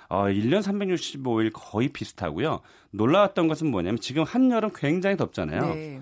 어, 0.10 0.24
1년 0.26 0.62
365일 0.62 1.52
거의 1.54 1.88
비슷하고요. 1.90 2.62
놀라웠던 2.92 3.48
것은 3.48 3.70
뭐냐면, 3.72 4.00
지금 4.00 4.24
한여름 4.24 4.72
굉장히 4.76 5.16
덥잖아요. 5.18 5.74
네. 5.76 6.02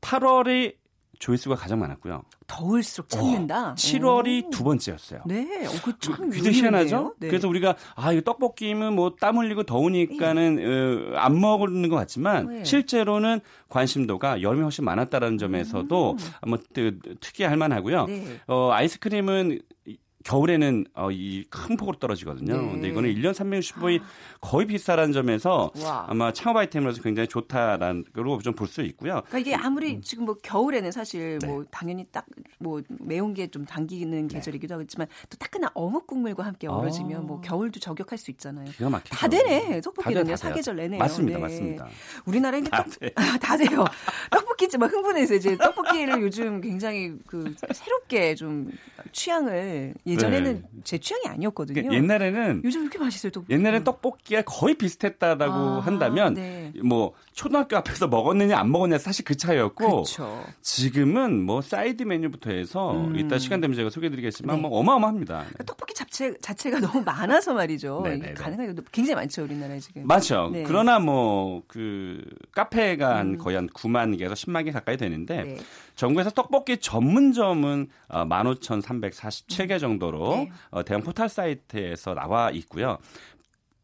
8월이 0.00 0.74
조회수가 1.18 1.56
가장 1.56 1.80
많았고요. 1.80 2.22
더울수록 2.46 3.08
찾는다. 3.08 3.74
7월이 3.74 4.46
오. 4.46 4.50
두 4.50 4.62
번째였어요. 4.62 5.22
네, 5.26 5.66
어, 5.66 5.70
그참 5.84 6.30
굉장히 6.30 6.58
희한하죠? 6.60 7.14
네. 7.18 7.26
그래서 7.26 7.48
우리가 7.48 7.74
아 7.96 8.12
이거 8.12 8.20
떡볶이면 8.22 8.94
뭐 8.94 9.16
땀 9.18 9.36
흘리고 9.38 9.64
더우니까는 9.64 11.12
어, 11.12 11.16
안 11.16 11.40
먹는 11.40 11.88
것 11.88 11.96
같지만 11.96 12.46
네. 12.58 12.64
실제로는 12.64 13.40
관심도가 13.68 14.42
여름이 14.42 14.62
훨씬 14.62 14.84
많았다라는 14.84 15.38
점에서도 15.38 16.16
뭐 16.46 16.58
뜨- 16.72 16.98
특이할 17.20 17.56
만하고요. 17.56 18.02
음. 18.04 18.06
네. 18.24 18.40
어 18.46 18.70
아이스크림은 18.70 19.58
이- 19.86 19.96
겨울에는 20.32 20.84
어, 20.94 21.10
이 21.10 21.46
큰 21.50 21.76
폭으로 21.78 21.98
떨어지거든요. 21.98 22.60
네. 22.60 22.70
근데 22.72 22.88
이거는 22.88 23.14
1년 23.14 23.32
365일 23.32 24.02
거의 24.40 24.66
비슷하다는 24.66 25.12
점에서 25.14 25.70
와. 25.82 26.04
아마 26.08 26.32
창업 26.32 26.56
아이템으로서 26.58 27.00
굉장히 27.02 27.26
좋다라는 27.28 28.04
걸로 28.14 28.38
좀 28.42 28.54
볼 28.54 28.68
수 28.68 28.82
있고요. 28.82 29.22
그러니까 29.28 29.38
이게 29.38 29.54
아무리 29.54 30.00
지금 30.02 30.24
뭐 30.26 30.34
겨울에는 30.42 30.90
사실 30.92 31.34
음. 31.34 31.38
네. 31.40 31.46
뭐 31.46 31.64
당연히 31.70 32.04
딱 32.12 32.26
뭐 32.60 32.82
매운 33.00 33.32
게 33.34 33.48
좀 33.48 33.64
당기는 33.64 34.28
계절이기도 34.28 34.74
하겠지만 34.74 35.06
또 35.30 35.38
따끈한 35.38 35.70
어묵 35.74 36.06
국물과 36.06 36.44
함께 36.44 36.66
어우러지면 36.68 37.18
아. 37.18 37.22
뭐 37.22 37.40
겨울도 37.40 37.80
저격할 37.80 38.18
수 38.18 38.30
있잖아요. 38.32 38.66
기가 38.72 38.90
막히죠. 38.90 39.14
다 39.16 39.28
되네. 39.28 39.80
떡볶이는요. 39.80 40.36
사계절 40.36 40.76
내내요. 40.76 40.98
맞습니다, 40.98 41.38
네. 41.38 41.42
맞습니다. 41.42 41.88
우리나라에 42.26 42.60
다 42.62 42.82
떡, 42.84 42.98
돼. 42.98 43.10
아, 43.14 43.38
다 43.40 43.56
돼요. 43.56 43.84
떡볶이집 44.30 44.80
막 44.80 44.92
흥분해서 44.92 45.34
이제 45.36 45.56
떡볶이를 45.56 46.20
요즘 46.20 46.60
굉장히 46.60 47.14
그 47.26 47.54
새롭게 47.72 48.34
좀 48.34 48.70
취향을 49.12 49.94
예전에는 50.06 50.54
네. 50.54 50.80
제 50.84 50.98
취향이 50.98 51.26
아니었거든요. 51.28 51.74
그러니까 51.82 51.94
옛날에는 51.96 52.62
요즘 52.64 52.82
이렇게 52.82 52.98
맛있어요. 52.98 53.30
떡볶이. 53.32 53.52
옛날엔 53.54 53.84
떡볶이가 53.84 54.42
거의 54.42 54.74
비슷했다라고 54.74 55.54
아, 55.54 55.80
한다면 55.80 56.34
네. 56.34 56.72
뭐 56.82 57.14
초등학교 57.32 57.76
앞에서 57.76 58.08
먹었느냐 58.08 58.58
안 58.58 58.70
먹었냐 58.70 58.98
사실 58.98 59.24
그 59.24 59.36
차이였고 59.36 59.86
그렇죠. 59.86 60.44
지금은 60.62 61.42
뭐 61.42 61.60
사이드 61.60 62.02
메뉴부터 62.02 62.50
해서 62.50 62.92
음. 62.92 63.16
이따 63.18 63.38
시간 63.38 63.60
되면 63.60 63.76
제가 63.76 63.90
소개해드리겠지만 63.90 64.56
네. 64.56 64.62
뭐 64.62 64.78
어마어마합니다. 64.78 65.34
그러니까 65.38 65.64
떡볶이 65.64 65.94
자체 65.94 66.34
자체가 66.40 66.80
너무 66.80 67.02
많아서 67.02 67.54
말이죠. 67.54 68.02
네, 68.04 68.16
네, 68.16 68.28
네. 68.28 68.34
가능한 68.34 68.74
것도 68.74 68.84
굉장히 68.92 69.14
많죠 69.16 69.44
우리나라에 69.44 69.78
지금. 69.80 70.06
맞죠. 70.06 70.50
네. 70.52 70.64
그러나 70.64 70.98
뭐 70.98 71.62
그 71.66 72.22
카페가 72.52 73.16
한 73.16 73.28
음. 73.34 73.38
거의 73.38 73.56
한 73.56 73.68
9만 73.68 74.18
개에서 74.18 74.34
10만 74.34 74.64
개 74.64 74.72
가까이 74.72 74.96
되는데 74.96 75.44
네. 75.44 75.56
전국에서 75.98 76.30
떡볶이 76.30 76.78
전문점은 76.78 77.88
어, 78.08 78.24
15,347개 78.24 79.80
정도로 79.80 80.36
네. 80.36 80.52
어, 80.70 80.84
대형 80.84 81.02
포털 81.02 81.28
사이트에서 81.28 82.14
나와 82.14 82.50
있고요. 82.52 82.98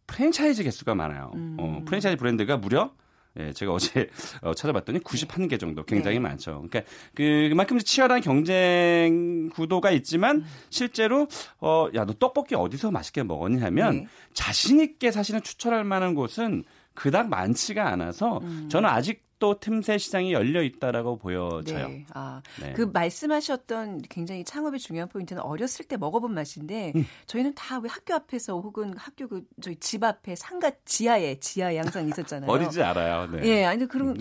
프랜차이즈 0.06 0.62
개수가 0.62 0.94
많아요. 0.94 1.32
음. 1.34 1.56
어, 1.58 1.82
프랜차이즈 1.84 2.16
브랜드가 2.16 2.56
무려 2.56 2.92
예, 3.36 3.52
제가 3.52 3.72
어제 3.72 4.08
어, 4.42 4.54
찾아봤더니 4.54 5.00
91개 5.00 5.58
정도 5.58 5.84
굉장히 5.84 6.18
네. 6.18 6.20
많죠. 6.20 6.64
그러니까 6.68 6.82
그, 7.16 7.48
그만큼 7.48 7.80
치열한 7.80 8.20
경쟁 8.20 9.48
구도가 9.48 9.90
있지만 9.90 10.36
음. 10.36 10.44
실제로 10.70 11.26
어, 11.58 11.88
야, 11.96 12.04
너 12.04 12.12
떡볶이 12.12 12.54
어디서 12.54 12.92
맛있게 12.92 13.24
먹었니 13.24 13.60
하면 13.60 13.96
네. 13.96 14.06
자신 14.34 14.78
있게 14.78 15.10
사실은 15.10 15.42
추천할 15.42 15.82
만한 15.82 16.14
곳은 16.14 16.62
그닥 16.94 17.28
많지가 17.28 17.88
않아서 17.88 18.38
음. 18.38 18.68
저는 18.70 18.88
아직 18.88 19.23
도 19.38 19.58
틈새 19.58 19.98
시장이 19.98 20.32
열려 20.32 20.62
있다라고 20.62 21.18
보여져요. 21.18 21.88
네. 21.88 22.06
아, 22.14 22.40
네. 22.60 22.72
그 22.72 22.82
말씀하셨던 22.82 24.02
굉장히 24.08 24.44
창업의 24.44 24.80
중요한 24.80 25.08
포인트는 25.08 25.42
어렸을 25.42 25.84
때 25.84 25.96
먹어본 25.96 26.32
맛인데 26.34 26.92
음. 26.96 27.06
저희는 27.26 27.54
다 27.54 27.74
왜 27.84 27.90
학교 27.90 28.14
앞에서 28.14 28.58
혹은 28.60 28.94
학교 28.96 29.28
그 29.28 29.42
저희 29.60 29.76
집 29.76 30.02
앞에 30.04 30.34
상가 30.36 30.70
지하에 30.84 31.38
지하에 31.38 31.76
항상 31.78 32.08
있었잖아요. 32.08 32.48
어딘지 32.50 32.82
알아요. 32.82 33.30
네. 33.30 33.40
예, 33.44 33.64
아니 33.64 33.86
그런 33.86 34.16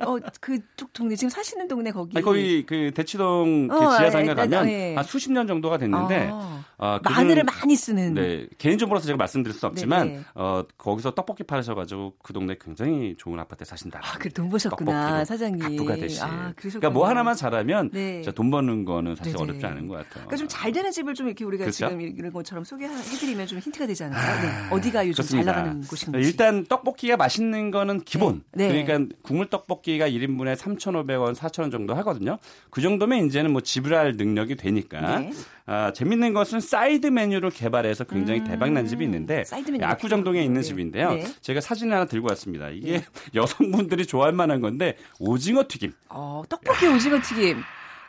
어 0.00 0.16
그쪽 0.40 0.92
동네 0.92 1.14
지금 1.14 1.28
사시는 1.30 1.68
동네 1.68 1.92
거기 1.92 2.16
아니, 2.16 2.24
거기 2.24 2.66
그 2.66 2.90
대치동 2.92 3.68
그 3.68 3.76
어, 3.76 3.96
지하 3.96 4.10
상가 4.10 4.32
아, 4.32 4.34
가면 4.34 4.68
예. 4.68 4.94
한 4.96 5.04
수십 5.04 5.30
년 5.30 5.46
정도가 5.46 5.78
됐는데 5.78 6.28
아, 6.32 6.64
아, 6.78 6.98
마늘을 7.02 7.42
그분은- 7.44 7.60
많이 7.60 7.76
쓰는 7.76 8.14
네, 8.14 8.46
개인 8.58 8.78
정보로서 8.78 9.06
제가 9.06 9.16
말씀드릴 9.16 9.54
수 9.54 9.66
없지만 9.66 10.06
네, 10.08 10.14
네. 10.16 10.22
어, 10.34 10.64
거기서 10.76 11.12
떡볶이 11.14 11.44
팔으셔가지고 11.44 12.14
그 12.22 12.32
동네 12.32 12.56
굉장히 12.60 13.14
좋은 13.18 13.38
아파트에 13.38 13.64
사신다. 13.64 14.00
아, 14.02 14.18
그래 14.18 14.30
돈 14.30 14.48
버셨구나 14.50 15.24
사장님. 15.24 15.58
가부가 15.60 15.94
대신. 15.96 16.22
아. 16.24 16.52
그러니까 16.56 16.90
뭐 16.90 17.08
하나만 17.08 17.34
잘하면 17.36 17.90
네. 17.92 18.22
돈 18.34 18.50
버는 18.50 18.84
거는 18.84 19.14
사실 19.16 19.32
네네. 19.34 19.42
어렵지 19.42 19.66
않은 19.66 19.88
것 19.88 19.94
같아요. 19.94 20.26
그러니까 20.26 20.36
좀 20.36 20.48
잘 20.48 20.72
되는 20.72 20.90
집을 20.90 21.14
좀 21.14 21.26
이렇게 21.26 21.44
우리가 21.44 21.64
그렇죠? 21.64 21.88
지금 21.88 22.00
이런 22.00 22.32
것처럼 22.32 22.64
소개해드리면 22.64 23.46
좀 23.46 23.58
힌트가 23.58 23.86
되지 23.86 24.04
않을까요? 24.04 24.42
네. 24.42 24.74
어디가 24.76 25.06
요즘 25.08 25.22
좋습니다. 25.22 25.52
잘 25.52 25.62
나가는 25.62 25.80
곳인지. 25.86 26.18
일단 26.18 26.64
떡볶이가 26.66 27.16
맛있는 27.16 27.70
거는 27.70 28.00
기본. 28.02 28.42
네. 28.52 28.68
네. 28.68 28.84
그러니까 28.84 29.14
국물 29.22 29.46
떡볶이가 29.50 30.08
1인분에 30.08 30.56
3,500원, 30.56 31.34
4,000원 31.34 31.70
정도 31.70 31.94
하거든요. 31.96 32.38
그 32.70 32.80
정도면 32.80 33.26
이제는 33.26 33.52
뭐 33.52 33.60
지불할 33.60 34.16
능력이 34.16 34.56
되니까. 34.56 35.22
네. 35.66 35.72
아, 35.72 35.92
재밌는 35.92 36.34
것은 36.34 36.60
사이드 36.60 37.06
메뉴를 37.06 37.50
개발해서 37.50 38.04
굉장히 38.04 38.40
음, 38.40 38.44
대박난 38.44 38.86
집이 38.86 39.04
있는데 39.04 39.44
압구정동에 39.82 40.42
있는 40.42 40.60
네. 40.60 40.66
집인데요. 40.66 41.12
네. 41.14 41.24
제가 41.40 41.60
사진 41.60 41.92
하나 41.92 42.04
들고 42.04 42.28
왔습니다. 42.30 42.68
이게 42.70 43.02
여성분들이 43.34 44.06
좋아할 44.06 44.32
만한 44.32 44.60
건데 44.60 44.96
오징어 45.18 45.64
튀김. 45.66 45.92
어, 46.10 46.42
떡볶이 46.48 46.86
오징어 46.86 47.20
튀김. 47.20 47.58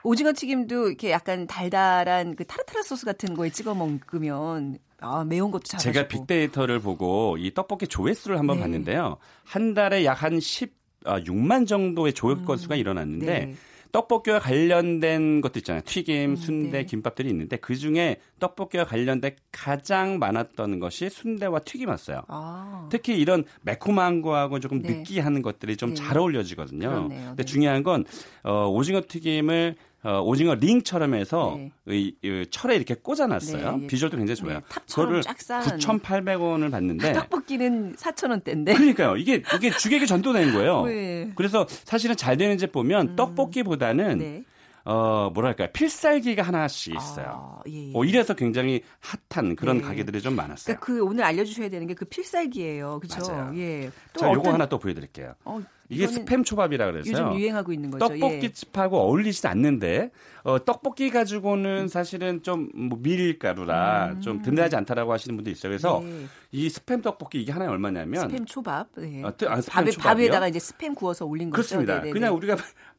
오징어 0.04 0.34
튀김도 0.34 0.90
이렇게 0.90 1.12
약간 1.12 1.48
달달한 1.48 2.36
그 2.36 2.46
타르타르 2.46 2.84
소스 2.84 3.06
같은 3.06 3.34
거에 3.34 3.50
찍어 3.50 3.74
먹으면 3.74 4.78
아, 5.00 5.24
매운 5.24 5.50
것도 5.52 5.64
잘하시고. 5.64 5.94
제가 5.94 6.08
빅데이터를 6.08 6.80
보고 6.80 7.38
이 7.40 7.54
떡볶이 7.54 7.88
조회수를 7.88 8.38
한번 8.38 8.58
네. 8.58 8.62
봤는데요. 8.64 9.18
한 9.44 9.74
달에 9.74 10.04
약 10.06 10.22
한 10.22 10.38
16만 10.40 11.68
정도의 11.68 12.14
조회 12.14 12.36
건수가 12.36 12.76
일어났는데 12.76 13.26
네. 13.26 13.56
떡볶이와 13.92 14.40
관련된 14.40 15.42
것도 15.42 15.60
있잖아요. 15.60 15.82
튀김, 15.86 16.36
순대, 16.36 16.80
네. 16.80 16.86
김밥들이 16.86 17.30
있는데 17.30 17.58
그 17.58 17.76
중에 17.76 18.18
떡볶이와 18.40 18.86
관련된 18.86 19.36
가장 19.52 20.20
많았던 20.20 20.80
것이 20.80 21.10
순대와 21.10 21.60
튀김이었어요. 21.60 22.24
아. 22.28 22.88
특히 22.92 23.18
이런 23.18 23.46
매콤한 23.62 24.22
거하고 24.22 24.60
조금 24.60 24.82
네. 24.82 24.96
느끼한 24.96 25.42
것들이 25.42 25.78
좀 25.78 25.90
네. 25.90 25.96
잘 25.96 26.18
어울려지거든요. 26.18 26.90
그렇네요. 26.90 27.28
근데 27.30 27.44
네. 27.44 27.46
중요한 27.46 27.84
건 27.84 28.06
어, 28.44 28.68
오징어 28.68 29.02
튀김을 29.08 29.76
어, 30.06 30.22
오징어 30.22 30.54
링처럼 30.54 31.16
해서 31.16 31.56
네. 31.58 31.72
이, 31.88 32.16
이 32.22 32.46
철에 32.52 32.76
이렇게 32.76 32.94
꽂아놨어요. 32.94 33.72
네, 33.78 33.84
예. 33.84 33.88
비주얼도 33.88 34.18
굉장히 34.18 34.36
좋아요. 34.36 34.60
네, 34.60 34.64
그거를 34.88 35.22
쫙 35.24 35.42
쌓아놓은. 35.42 35.80
9,800원을 35.80 36.70
받는데 36.70 37.14
떡볶이는 37.14 37.96
4,000원대인데. 37.96 38.76
그러니까요. 38.76 39.18
이게 39.18 39.42
이게 39.56 39.72
주객이 39.72 40.06
전도된 40.06 40.54
거예요. 40.54 40.84
네. 40.88 41.32
그래서 41.36 41.66
사실은 41.70 42.16
잘 42.16 42.38
되는 42.38 42.58
집 42.60 42.72
보면 42.72 43.16
떡볶이보다는 43.16 44.18
네. 44.20 44.44
어 44.88 45.32
뭐랄까 45.34 45.66
필살기가 45.72 46.44
하나씩 46.44 46.94
있어요. 46.96 47.58
아, 47.58 47.62
예, 47.68 47.88
예. 47.88 47.92
어, 47.96 48.06
이래서 48.06 48.36
굉장히 48.36 48.84
핫한 49.32 49.56
그런 49.56 49.78
네. 49.80 49.84
가게들이 49.84 50.22
좀 50.22 50.36
많았어요. 50.36 50.78
그러니까 50.78 50.86
그 50.86 51.04
오늘 51.04 51.24
알려주셔야 51.24 51.70
되는 51.70 51.88
게 51.88 51.96
그 51.96 52.06
필살기예요. 52.06 53.00
그렇죠? 53.02 53.32
맞아요. 53.34 53.52
예. 53.58 53.90
또 54.14 54.20
자, 54.20 54.28
요거 54.28 54.42
어떤- 54.42 54.54
하나 54.54 54.66
또 54.68 54.78
보여드릴게요. 54.78 55.34
어, 55.46 55.60
이게 55.90 56.08
스팸 56.08 56.44
초밥이라 56.46 56.92
그래서요. 56.92 57.12
요즘 57.14 57.40
유행하고 57.40 57.72
있는 57.72 57.92
거죠. 57.92 58.06
예. 58.16 58.20
떡볶이 58.20 58.52
집하고 58.54 58.98
어울리지 59.02 59.46
않는데 59.48 60.12
어, 60.44 60.64
떡볶이 60.64 61.10
가지고는 61.10 61.88
사실은 61.88 62.42
좀 62.42 62.70
뭐 62.76 62.98
밀가루라 63.02 64.20
좀 64.22 64.42
든든하지 64.42 64.76
않다라고 64.76 65.14
하시는 65.14 65.36
분도 65.36 65.50
있어요. 65.52 65.70
그래서 65.70 66.00
음. 66.00 66.28
네. 66.52 66.60
이 66.60 66.68
스팸 66.70 67.04
떡볶이 67.04 67.42
이게 67.42 67.52
하나에 67.52 67.68
얼마냐면 67.68 68.28
스팸 68.28 68.48
초밥. 68.48 68.88
네. 68.98 69.24
어, 69.24 69.36
뜨- 69.38 69.48
아, 69.48 69.58
스팸 69.60 69.70
밥에, 69.72 69.92
초밥이요? 69.92 70.14
밥에다가 70.30 70.48
이제 70.48 70.60
스팸 70.60 70.96
구워서 70.96 71.26
올린 71.26 71.50
거죠. 71.50 71.56
그렇습니다. 71.62 71.96
네네네. 71.96 72.12
그냥 72.12 72.36
우리가 72.36 72.56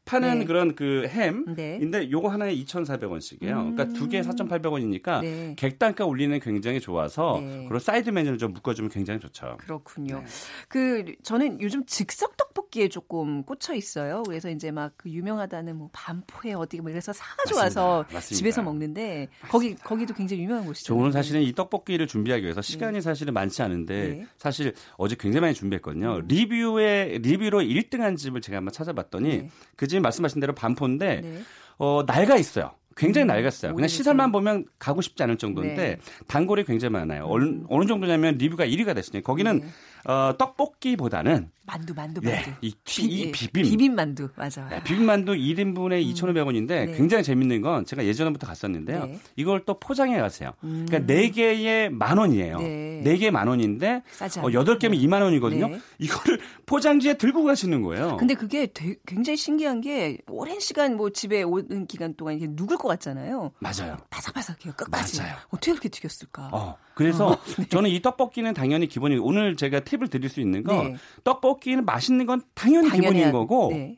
파는 0.07 0.39
네. 0.39 0.45
그런 0.45 0.75
그 0.75 1.07
네. 1.13 1.77
햄인데 1.77 2.11
요거 2.11 2.29
하나에 2.29 2.55
2,400원씩이에요. 2.55 3.39
그러니까 3.39 3.85
두 3.85 4.07
개에 4.07 4.21
4,800원이니까 4.21 5.21
네. 5.21 5.53
객단가 5.57 6.05
올리는 6.05 6.37
굉장히 6.39 6.79
좋아서 6.79 7.39
네. 7.39 7.65
그리고 7.67 7.79
사이드 7.79 8.09
메뉴를 8.09 8.37
좀 8.37 8.53
묶어 8.53 8.73
주면 8.73 8.89
굉장히 8.89 9.19
좋죠. 9.19 9.57
그렇군요. 9.59 10.19
네. 10.19 10.25
그 10.67 11.15
저는 11.23 11.61
요즘 11.61 11.85
즉석 11.85 12.35
떡볶이에 12.37 12.89
조금 12.89 13.43
꽂혀 13.43 13.73
있어요. 13.75 14.23
그래서 14.23 14.49
이제 14.49 14.71
막 14.71 14.87
그 14.97 15.09
유명하다는 15.09 15.75
뭐 15.75 15.89
반포에 15.93 16.53
어디 16.53 16.79
뭐 16.81 16.89
이래서 16.89 17.13
사가지고 17.13 17.59
맞습니다. 17.59 17.81
와서 17.81 18.05
맞습니다. 18.11 18.35
집에서 18.35 18.61
먹는데 18.63 19.27
거기 19.49 19.75
거기도 19.75 20.13
굉장히 20.13 20.43
유명한 20.43 20.63
저 20.63 20.67
곳이죠. 20.69 20.95
오늘 20.95 21.11
사실은 21.11 21.41
이 21.41 21.53
떡볶이를 21.53 22.07
준비하기 22.07 22.43
위해서 22.43 22.61
시간이 22.61 23.01
사실은 23.01 23.33
많지 23.33 23.61
않은데 23.61 24.07
네. 24.07 24.19
음. 24.21 24.27
사실 24.37 24.73
어제 24.97 25.15
굉장히 25.17 25.41
많이 25.41 25.53
준비했거든요. 25.53 26.21
리뷰에 26.27 27.19
리뷰로 27.21 27.59
1등한 27.61 28.17
집을 28.17 28.41
제가 28.41 28.57
한번 28.57 28.71
찾아봤더니 28.71 29.29
네. 29.29 29.49
그집 29.75 29.96
말씀하신 30.01 30.39
대로 30.41 30.53
반포인데 30.53 31.21
네. 31.21 31.39
어 31.77 32.03
낡아 32.05 32.37
있어요. 32.37 32.71
굉장히 32.95 33.25
음, 33.25 33.27
낡았어요. 33.27 33.73
그냥 33.73 33.75
오히려 33.75 33.87
시설만 33.87 34.25
좀- 34.27 34.31
보면 34.31 34.65
가고 34.79 35.01
싶지 35.01 35.21
않을 35.21 35.37
정도인데 35.37 35.75
네. 35.75 35.91
음. 35.99 36.23
단골이 36.27 36.63
굉장히 36.63 36.91
많아요. 36.93 37.25
어느, 37.27 37.59
어느 37.69 37.85
정도냐면 37.85 38.37
리뷰가 38.39 38.65
1위가 38.65 38.95
됐으니 38.95 39.21
거기는 39.21 39.59
네. 39.59 39.67
어, 40.07 40.33
떡볶이보다는 40.37 41.51
만두 41.65 41.93
만두 41.93 42.21
예, 42.23 42.35
만두. 42.35 42.51
이, 42.61 42.73
튀- 42.85 43.03
이 43.05 43.25
예, 43.25 43.31
비빔 43.31 43.63
비빔 43.63 43.93
만두 43.95 44.29
맞아. 44.37 44.65
네, 44.69 44.81
비빔만두 44.83 45.33
1인분에 45.33 46.01
2,500원인데 46.15 46.67
네. 46.85 46.93
굉장히 46.95 47.23
재밌는 47.25 47.61
건 47.61 47.83
제가 47.85 48.05
예전부터 48.05 48.47
갔었는데요. 48.47 49.05
네. 49.05 49.19
이걸 49.35 49.65
또 49.65 49.77
포장해 49.77 50.17
가세요. 50.17 50.53
그러니까 50.61 50.99
4개에 50.99 51.89
만 51.89 52.17
원이에요. 52.17 52.59
네. 52.59 53.01
4개 53.03 53.31
만 53.31 53.49
원인데 53.49 54.01
싸지 54.11 54.39
어, 54.39 54.43
않아요. 54.47 54.63
8개면 54.63 54.93
2만 55.03 55.21
원이거든요. 55.21 55.67
네. 55.67 55.79
이거를 55.99 56.39
포장지에 56.65 57.15
들고 57.15 57.43
가시는 57.43 57.81
거예요. 57.81 58.15
근데 58.15 58.33
그게 58.33 58.67
되게 58.67 58.95
굉장히 59.05 59.35
신기한 59.35 59.81
게 59.81 60.19
오랜 60.29 60.61
시간 60.61 60.95
뭐 60.95 61.09
집에 61.09 61.43
오는 61.43 61.85
기간 61.85 62.13
동안 62.15 62.35
이게 62.35 62.47
눅을 62.49 62.77
것 62.77 62.87
같잖아요. 62.87 63.51
맞아요. 63.59 63.97
바삭바삭해요. 64.09 64.73
끝까지. 64.77 65.19
맞아요. 65.19 65.35
어떻게 65.49 65.71
그렇게 65.71 65.89
튀겼을까? 65.89 66.49
어, 66.53 66.77
그래서 66.97 67.37
저는 67.69 67.91
이 67.91 68.01
떡볶이는 68.01 68.53
당연히 68.55 68.87
기본이고 68.87 69.23
오늘 69.23 69.55
제가 69.55 69.81
팁을 69.81 70.07
드릴 70.07 70.29
수 70.29 70.41
있는 70.41 70.63
건 70.63 70.93
네. 70.93 70.97
떡볶이는 71.23 71.85
맛있는 71.85 72.25
건 72.25 72.41
당연히, 72.55 72.89
당연히 72.89 73.05
기본인 73.07 73.23
한- 73.25 73.31
거고 73.31 73.69
네. 73.71 73.97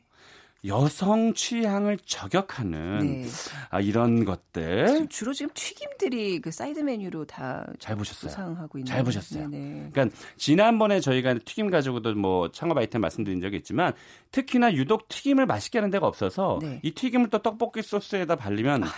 여성 0.66 1.32
취향을 1.32 1.98
저격하는 2.04 2.98
네. 3.22 3.28
아, 3.70 3.80
이런 3.80 4.24
것들 4.24 4.86
지금 4.88 5.08
주로 5.08 5.32
지금 5.32 5.50
튀김들이 5.54 6.40
그 6.40 6.50
사이드 6.50 6.80
메뉴로 6.80 7.24
다 7.24 7.64
잘 7.78 7.96
보셨어요. 7.96 8.28
구상하고 8.30 8.78
있는. 8.78 8.86
잘 8.86 9.02
보셨어요. 9.04 9.48
네네. 9.48 9.90
그러니까 9.92 10.16
지난번에 10.36 11.00
저희가 11.00 11.34
튀김 11.34 11.70
가지고도 11.70 12.14
뭐 12.14 12.50
창업 12.52 12.76
아이템 12.78 13.00
말씀드린 13.00 13.40
적이 13.40 13.56
있지만 13.58 13.92
특히나 14.32 14.74
유독 14.74 15.08
튀김을 15.08 15.46
맛있게 15.46 15.78
하는 15.78 15.90
데가 15.90 16.06
없어서 16.06 16.58
네. 16.62 16.80
이 16.82 16.92
튀김을 16.92 17.30
또 17.30 17.38
떡볶이 17.38 17.82
소스에다 17.82 18.36
바르면 18.36 18.84
아, 18.84 18.88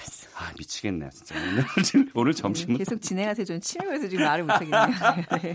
미치겠네 0.58 1.10
진짜 1.10 1.34
오늘 1.36 1.64
오늘 2.14 2.34
점심은 2.34 2.76
계속 2.78 3.00
진행하세요. 3.00 3.44
저는 3.44 3.60
치매해서 3.60 4.08
지금 4.08 4.24
말을 4.24 4.44
못하겠네요. 4.44 4.86
네. 5.42 5.54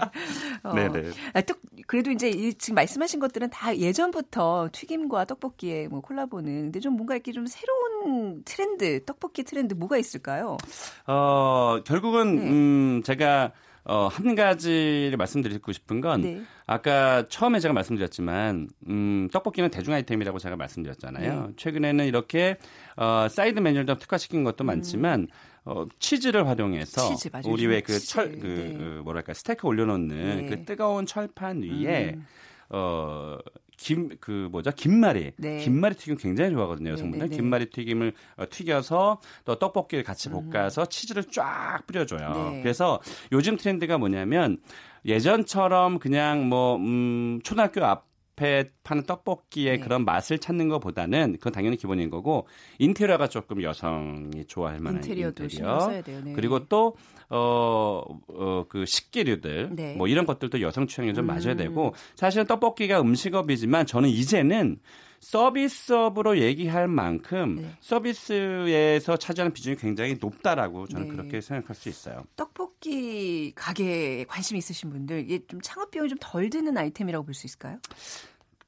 어. 0.64 0.74
네네. 0.74 1.12
아, 1.34 1.42
또 1.42 1.54
그래도 1.86 2.12
이제 2.12 2.30
이 2.30 2.54
지금 2.54 2.76
말씀하신 2.76 3.20
것들은 3.20 3.50
다 3.50 3.76
예전부터 3.78 4.70
튀김과 4.72 5.26
떡볶이의 5.26 5.88
뭐 5.90 5.97
콜라보는 6.02 6.64
근데 6.64 6.80
좀 6.80 6.94
뭔가 6.94 7.16
이렇게 7.16 7.32
좀 7.32 7.46
새로운 7.48 8.44
트렌드 8.46 9.04
떡볶이 9.06 9.44
트렌드 9.44 9.74
뭐가 9.74 9.98
있을까요? 9.98 10.58
어 11.06 11.80
결국은 11.86 12.36
네. 12.36 12.50
음 12.50 13.02
제가 13.04 13.52
어, 13.90 14.10
한 14.12 14.36
가지를 14.36 15.16
말씀드리고 15.18 15.72
싶은 15.72 16.02
건 16.02 16.22
네. 16.22 16.42
아까 16.66 17.26
처음에 17.30 17.62
제가 17.62 17.74
말씀드렸지만 17.74 18.68
음, 18.90 19.30
떡볶이는 19.32 19.70
대중 19.70 19.94
아이템이라고 19.94 20.40
제가 20.40 20.58
말씀드렸잖아요. 20.58 21.46
네. 21.48 21.54
최근에는 21.56 22.06
이렇게 22.06 22.58
어, 22.98 23.28
사이드 23.30 23.62
메뉴를 23.62 23.86
좀 23.86 23.98
특화시킨 23.98 24.44
것도 24.44 24.66
많지만 24.66 25.30
어, 25.64 25.86
치즈를 26.00 26.48
활용해서 26.48 27.10
음. 27.10 27.16
치즈. 27.16 27.30
우리 27.46 27.66
왜 27.66 27.80
그 27.80 27.94
치즈, 28.00 28.08
철 28.08 28.29
그 28.29 28.46
네. 28.46 29.02
뭐랄까 29.04 29.34
스테이크 29.34 29.66
올려놓는 29.66 30.38
네. 30.38 30.46
그 30.50 30.66
뜨거운 30.66 31.06
철판 31.06 31.62
위에 31.64 32.16
음. 32.16 32.26
어, 32.70 33.38
김 33.78 34.10
그 34.20 34.50
뭐죠 34.52 34.72
김말이 34.72 35.34
네. 35.38 35.60
김말이 35.60 35.96
튀김 35.96 36.18
굉장히 36.18 36.52
좋아하거든요 36.52 36.92
여성분들 36.92 37.20
네, 37.20 37.26
네, 37.26 37.30
네. 37.30 37.36
김말이 37.36 37.70
튀김을 37.70 38.14
어, 38.38 38.46
튀겨서 38.50 39.22
또 39.46 39.60
떡볶이를 39.60 40.04
같이 40.04 40.30
볶아서 40.30 40.86
치즈를 40.86 41.26
쫙 41.26 41.84
뿌려줘요 41.86 42.28
음. 42.28 42.54
네. 42.54 42.62
그래서 42.64 43.00
요즘 43.32 43.56
트렌드가 43.56 43.98
뭐냐면 43.98 44.58
예전처럼 45.06 46.00
그냥 46.00 46.50
뭐 46.50 46.76
음, 46.78 47.40
초등학교 47.44 47.86
앞 47.86 48.07
에 48.40 48.66
파는 48.84 49.04
떡볶이의 49.04 49.78
네. 49.78 49.84
그런 49.84 50.06
맛을 50.06 50.38
찾는 50.38 50.70
것보다는 50.70 51.34
그건 51.34 51.54
당연히 51.54 51.76
기본인 51.76 52.10
거고 52.12 52.48
인테리어가 52.78 53.30
조금 53.30 53.64
여성이 53.64 54.46
좋아할 54.46 54.80
만한 54.80 55.02
인테리어도 55.02 55.44
인테리어 55.46 55.80
써야 55.80 56.02
돼요. 56.04 56.22
네. 56.24 56.34
그리고 56.34 56.68
또 56.68 56.96
어, 57.30 58.04
어, 58.30 58.66
그 58.70 58.86
식기류들, 58.86 59.72
네. 59.76 59.96
뭐 59.96 60.08
이런 60.08 60.26
것들도 60.26 60.62
여성 60.62 60.88
취향에 60.88 61.14
좀 61.14 61.26
맞아야 61.26 61.54
음. 61.54 61.58
되고, 61.58 61.94
사실은 62.16 62.46
떡볶이가 62.46 63.02
음식업이지만 63.02 63.86
저는 63.86 64.08
이제는 64.08 64.80
서비스업으로 65.20 66.38
얘기할 66.40 66.88
만큼 66.88 67.56
네. 67.58 67.72
서비스에서 67.82 69.18
차지하는 69.18 69.54
비중이 69.54 69.76
굉장히 69.78 70.18
높다라고 70.20 70.88
저는 70.88 71.08
네. 71.08 71.14
그렇게 71.14 71.42
생각할 71.42 71.76
수 71.76 71.90
있어요. 71.90 72.24
떡볶이 72.36 73.52
가게에 73.56 74.26
관심 74.26 74.58
있으신 74.58 74.90
분들 74.90 75.20
이게 75.22 75.46
좀 75.48 75.60
창업 75.62 75.92
비용이 75.92 76.10
좀 76.10 76.18
덜 76.22 76.50
드는 76.50 76.78
아이템이라고 76.78 77.26
볼 77.26 77.34
수 77.34 77.46
있을까요? 77.48 77.80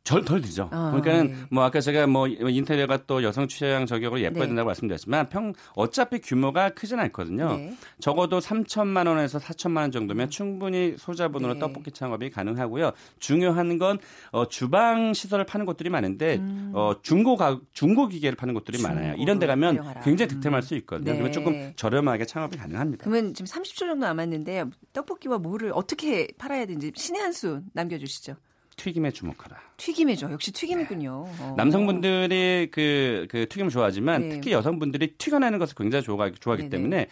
덜, 0.04 0.26
덜 0.26 0.42
들죠. 0.42 0.70
아, 0.72 0.92
그러니까는 0.92 1.28
네. 1.28 1.36
뭐 1.52 1.64
아까 1.64 1.80
제가 1.82 2.08
뭐 2.08 2.28
인테리어가 2.28 3.06
또 3.06 3.22
여성 3.22 3.48
취향 3.48 3.86
저격으로 3.86 4.22
예뻐야 4.22 4.44
네. 4.44 4.48
된다고 4.48 4.68
말씀드렸지만 4.68 5.30
평 5.30 5.54
어차피 5.76 6.20
규모가 6.20 6.70
크진 6.72 7.00
않거든요. 7.00 7.58
네. 7.58 7.76
적어도 8.00 8.40
3천만 8.40 9.08
원에서 9.08 9.38
4천만 9.38 9.78
원 9.82 9.92
정도면 9.92 10.30
충분히 10.30 10.96
소자본으로 10.98 11.54
네. 11.56 11.60
떡볶이 11.60 11.92
창업이 11.92 12.32
가능하고요. 12.32 12.92
중요한 13.20 13.78
건 13.78 14.00
어, 14.32 14.48
주방 14.48 15.14
시설을 15.14 15.46
파는 15.46 15.66
곳들이 15.66 15.90
많은데 15.90 16.38
음. 16.38 16.72
어, 16.74 16.94
중고 17.04 17.36
가, 17.36 17.60
중고 17.74 18.08
기계를 18.08 18.36
파는 18.36 18.54
곳들이 18.56 18.82
많아요. 18.82 19.16
이런 19.20 19.38
데 19.38 19.46
가면 19.48 19.76
활용하라. 19.78 20.02
굉장히 20.02 20.32
음. 20.32 20.36
득템할 20.36 20.62
수 20.64 20.76
있거든요. 20.78 21.12
네. 21.12 21.18
그리고 21.20 21.32
조금 21.32 21.74
저렴하게 21.76 22.26
창업이 22.26 22.58
가능합니다. 22.58 23.04
그러면 23.04 23.34
지금 23.34 23.46
30초 23.48 23.76
정도 23.80 23.96
남았는데 24.08 24.66
떡볶이와 24.94 25.38
뭐를 25.38 25.72
어떻게 25.76 26.28
팔아야 26.38 26.66
되는지 26.66 26.92
신의 26.96 27.22
한 27.22 27.30
수 27.30 27.62
남겨 27.74 27.98
주시죠. 28.00 28.36
튀김에 28.80 29.12
주목하라. 29.12 29.58
튀김이죠. 29.78 30.32
역시 30.32 30.52
튀김이군요. 30.52 31.26
어. 31.40 31.54
남성분들이 31.58 32.70
그, 32.72 33.28
그 33.30 33.48
튀김을 33.48 33.70
좋아하지만 33.70 34.22
네. 34.22 34.30
특히 34.30 34.52
여성분들이 34.54 35.16
튀겨내는 35.18 35.60
것을 35.60 35.76
굉장히 35.76 36.04
좋아, 36.04 36.32
좋아하기 36.32 36.64
네네. 36.64 36.70
때문에 36.70 37.08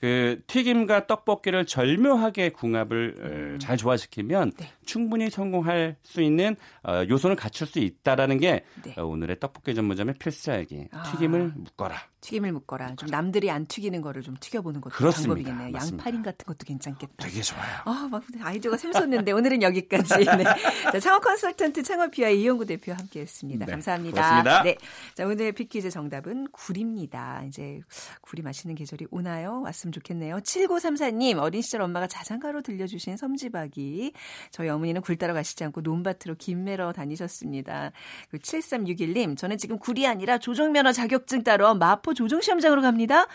그 0.00 0.40
튀김과 0.46 1.06
떡볶이를 1.08 1.66
절묘하게 1.66 2.50
궁합을 2.50 3.56
어, 3.56 3.58
잘 3.58 3.76
조화시키면 3.76 4.52
네. 4.56 4.70
충분히 4.84 5.28
성공할 5.28 5.96
수 6.02 6.22
있는 6.22 6.56
어, 6.84 7.02
요소는 7.08 7.34
갖출 7.34 7.66
수 7.66 7.80
있다라는 7.80 8.38
게 8.38 8.64
네. 8.84 8.94
어, 8.96 9.04
오늘의 9.04 9.40
떡볶이 9.40 9.74
전문점의 9.74 10.14
필수 10.18 10.52
알기. 10.52 10.88
아. 10.92 11.02
튀김을 11.10 11.52
묶어라. 11.56 11.96
튀김을 12.20 12.52
묶어라. 12.52 12.96
좀 12.96 13.08
남들이 13.10 13.50
안 13.50 13.66
튀기는 13.66 14.00
거를 14.00 14.22
좀 14.22 14.36
튀겨보는 14.40 14.80
것도 14.80 14.94
그렇습니다. 14.94 15.34
방법이겠네요. 15.34 15.72
맞습니다. 15.72 16.04
양파린 16.04 16.22
같은 16.22 16.46
것도 16.46 16.58
괜찮겠다. 16.64 17.14
되게 17.18 17.42
좋아요. 17.42 17.76
아, 17.84 18.08
막 18.10 18.22
아이디어가 18.40 18.76
샘솟는데 18.76 19.32
오늘은 19.32 19.62
여기까지. 19.62 20.14
네. 20.36 20.44
자, 20.92 21.00
창업 21.00 21.22
컨설턴트 21.22 21.82
창업피아의 21.82 22.40
이용구 22.40 22.66
대표와 22.66 22.98
함께했습니다. 22.98 23.66
네, 23.66 23.70
감사합니다. 23.72 24.20
고맙습니다. 24.20 24.62
네, 24.64 24.76
자 25.14 25.26
오늘 25.26 25.52
빅퀴즈 25.52 25.90
정답은 25.90 26.48
굴입니다. 26.50 27.44
이제 27.46 27.80
굴이 28.20 28.42
맛있는 28.42 28.74
계절이 28.74 29.06
오나요? 29.10 29.62
왔 29.62 29.74
으면 29.88 29.92
좋겠네요. 29.92 30.36
7934님 30.36 31.38
어린 31.38 31.62
시절 31.62 31.82
엄마가 31.82 32.06
자장가로 32.06 32.62
들려주신 32.62 33.16
섬지박이 33.16 34.12
저희 34.50 34.68
어머니는 34.68 35.00
굴 35.02 35.16
따러 35.16 35.34
가시지 35.34 35.64
않고 35.64 35.80
논밭으로 35.80 36.36
김 36.38 36.64
매러 36.64 36.92
다니셨습니다. 36.92 37.92
그 38.30 38.38
7361님 38.38 39.36
저는 39.36 39.58
지금 39.58 39.78
굴이 39.78 40.06
아니라 40.06 40.38
조종면허 40.38 40.92
자격증 40.92 41.42
따러 41.42 41.74
마포 41.74 42.14
조종시험장으로 42.14 42.82
갑니다. 42.82 43.26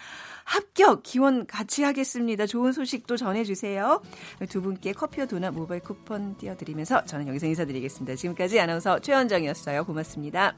합격 0.45 1.03
기원 1.03 1.45
같이 1.45 1.83
하겠습니다. 1.83 2.45
좋은 2.45 2.71
소식도 2.71 3.17
전해주세요. 3.17 4.01
두 4.49 4.61
분께 4.61 4.93
커피와 4.93 5.25
도넛 5.25 5.53
모바일 5.53 5.81
쿠폰 5.81 6.37
띄워드리면서 6.37 7.05
저는 7.05 7.27
여기서 7.27 7.47
인사드리겠습니다. 7.47 8.15
지금까지 8.15 8.59
아나운서 8.59 8.99
최현정이었어요. 8.99 9.85
고맙습니다. 9.85 10.55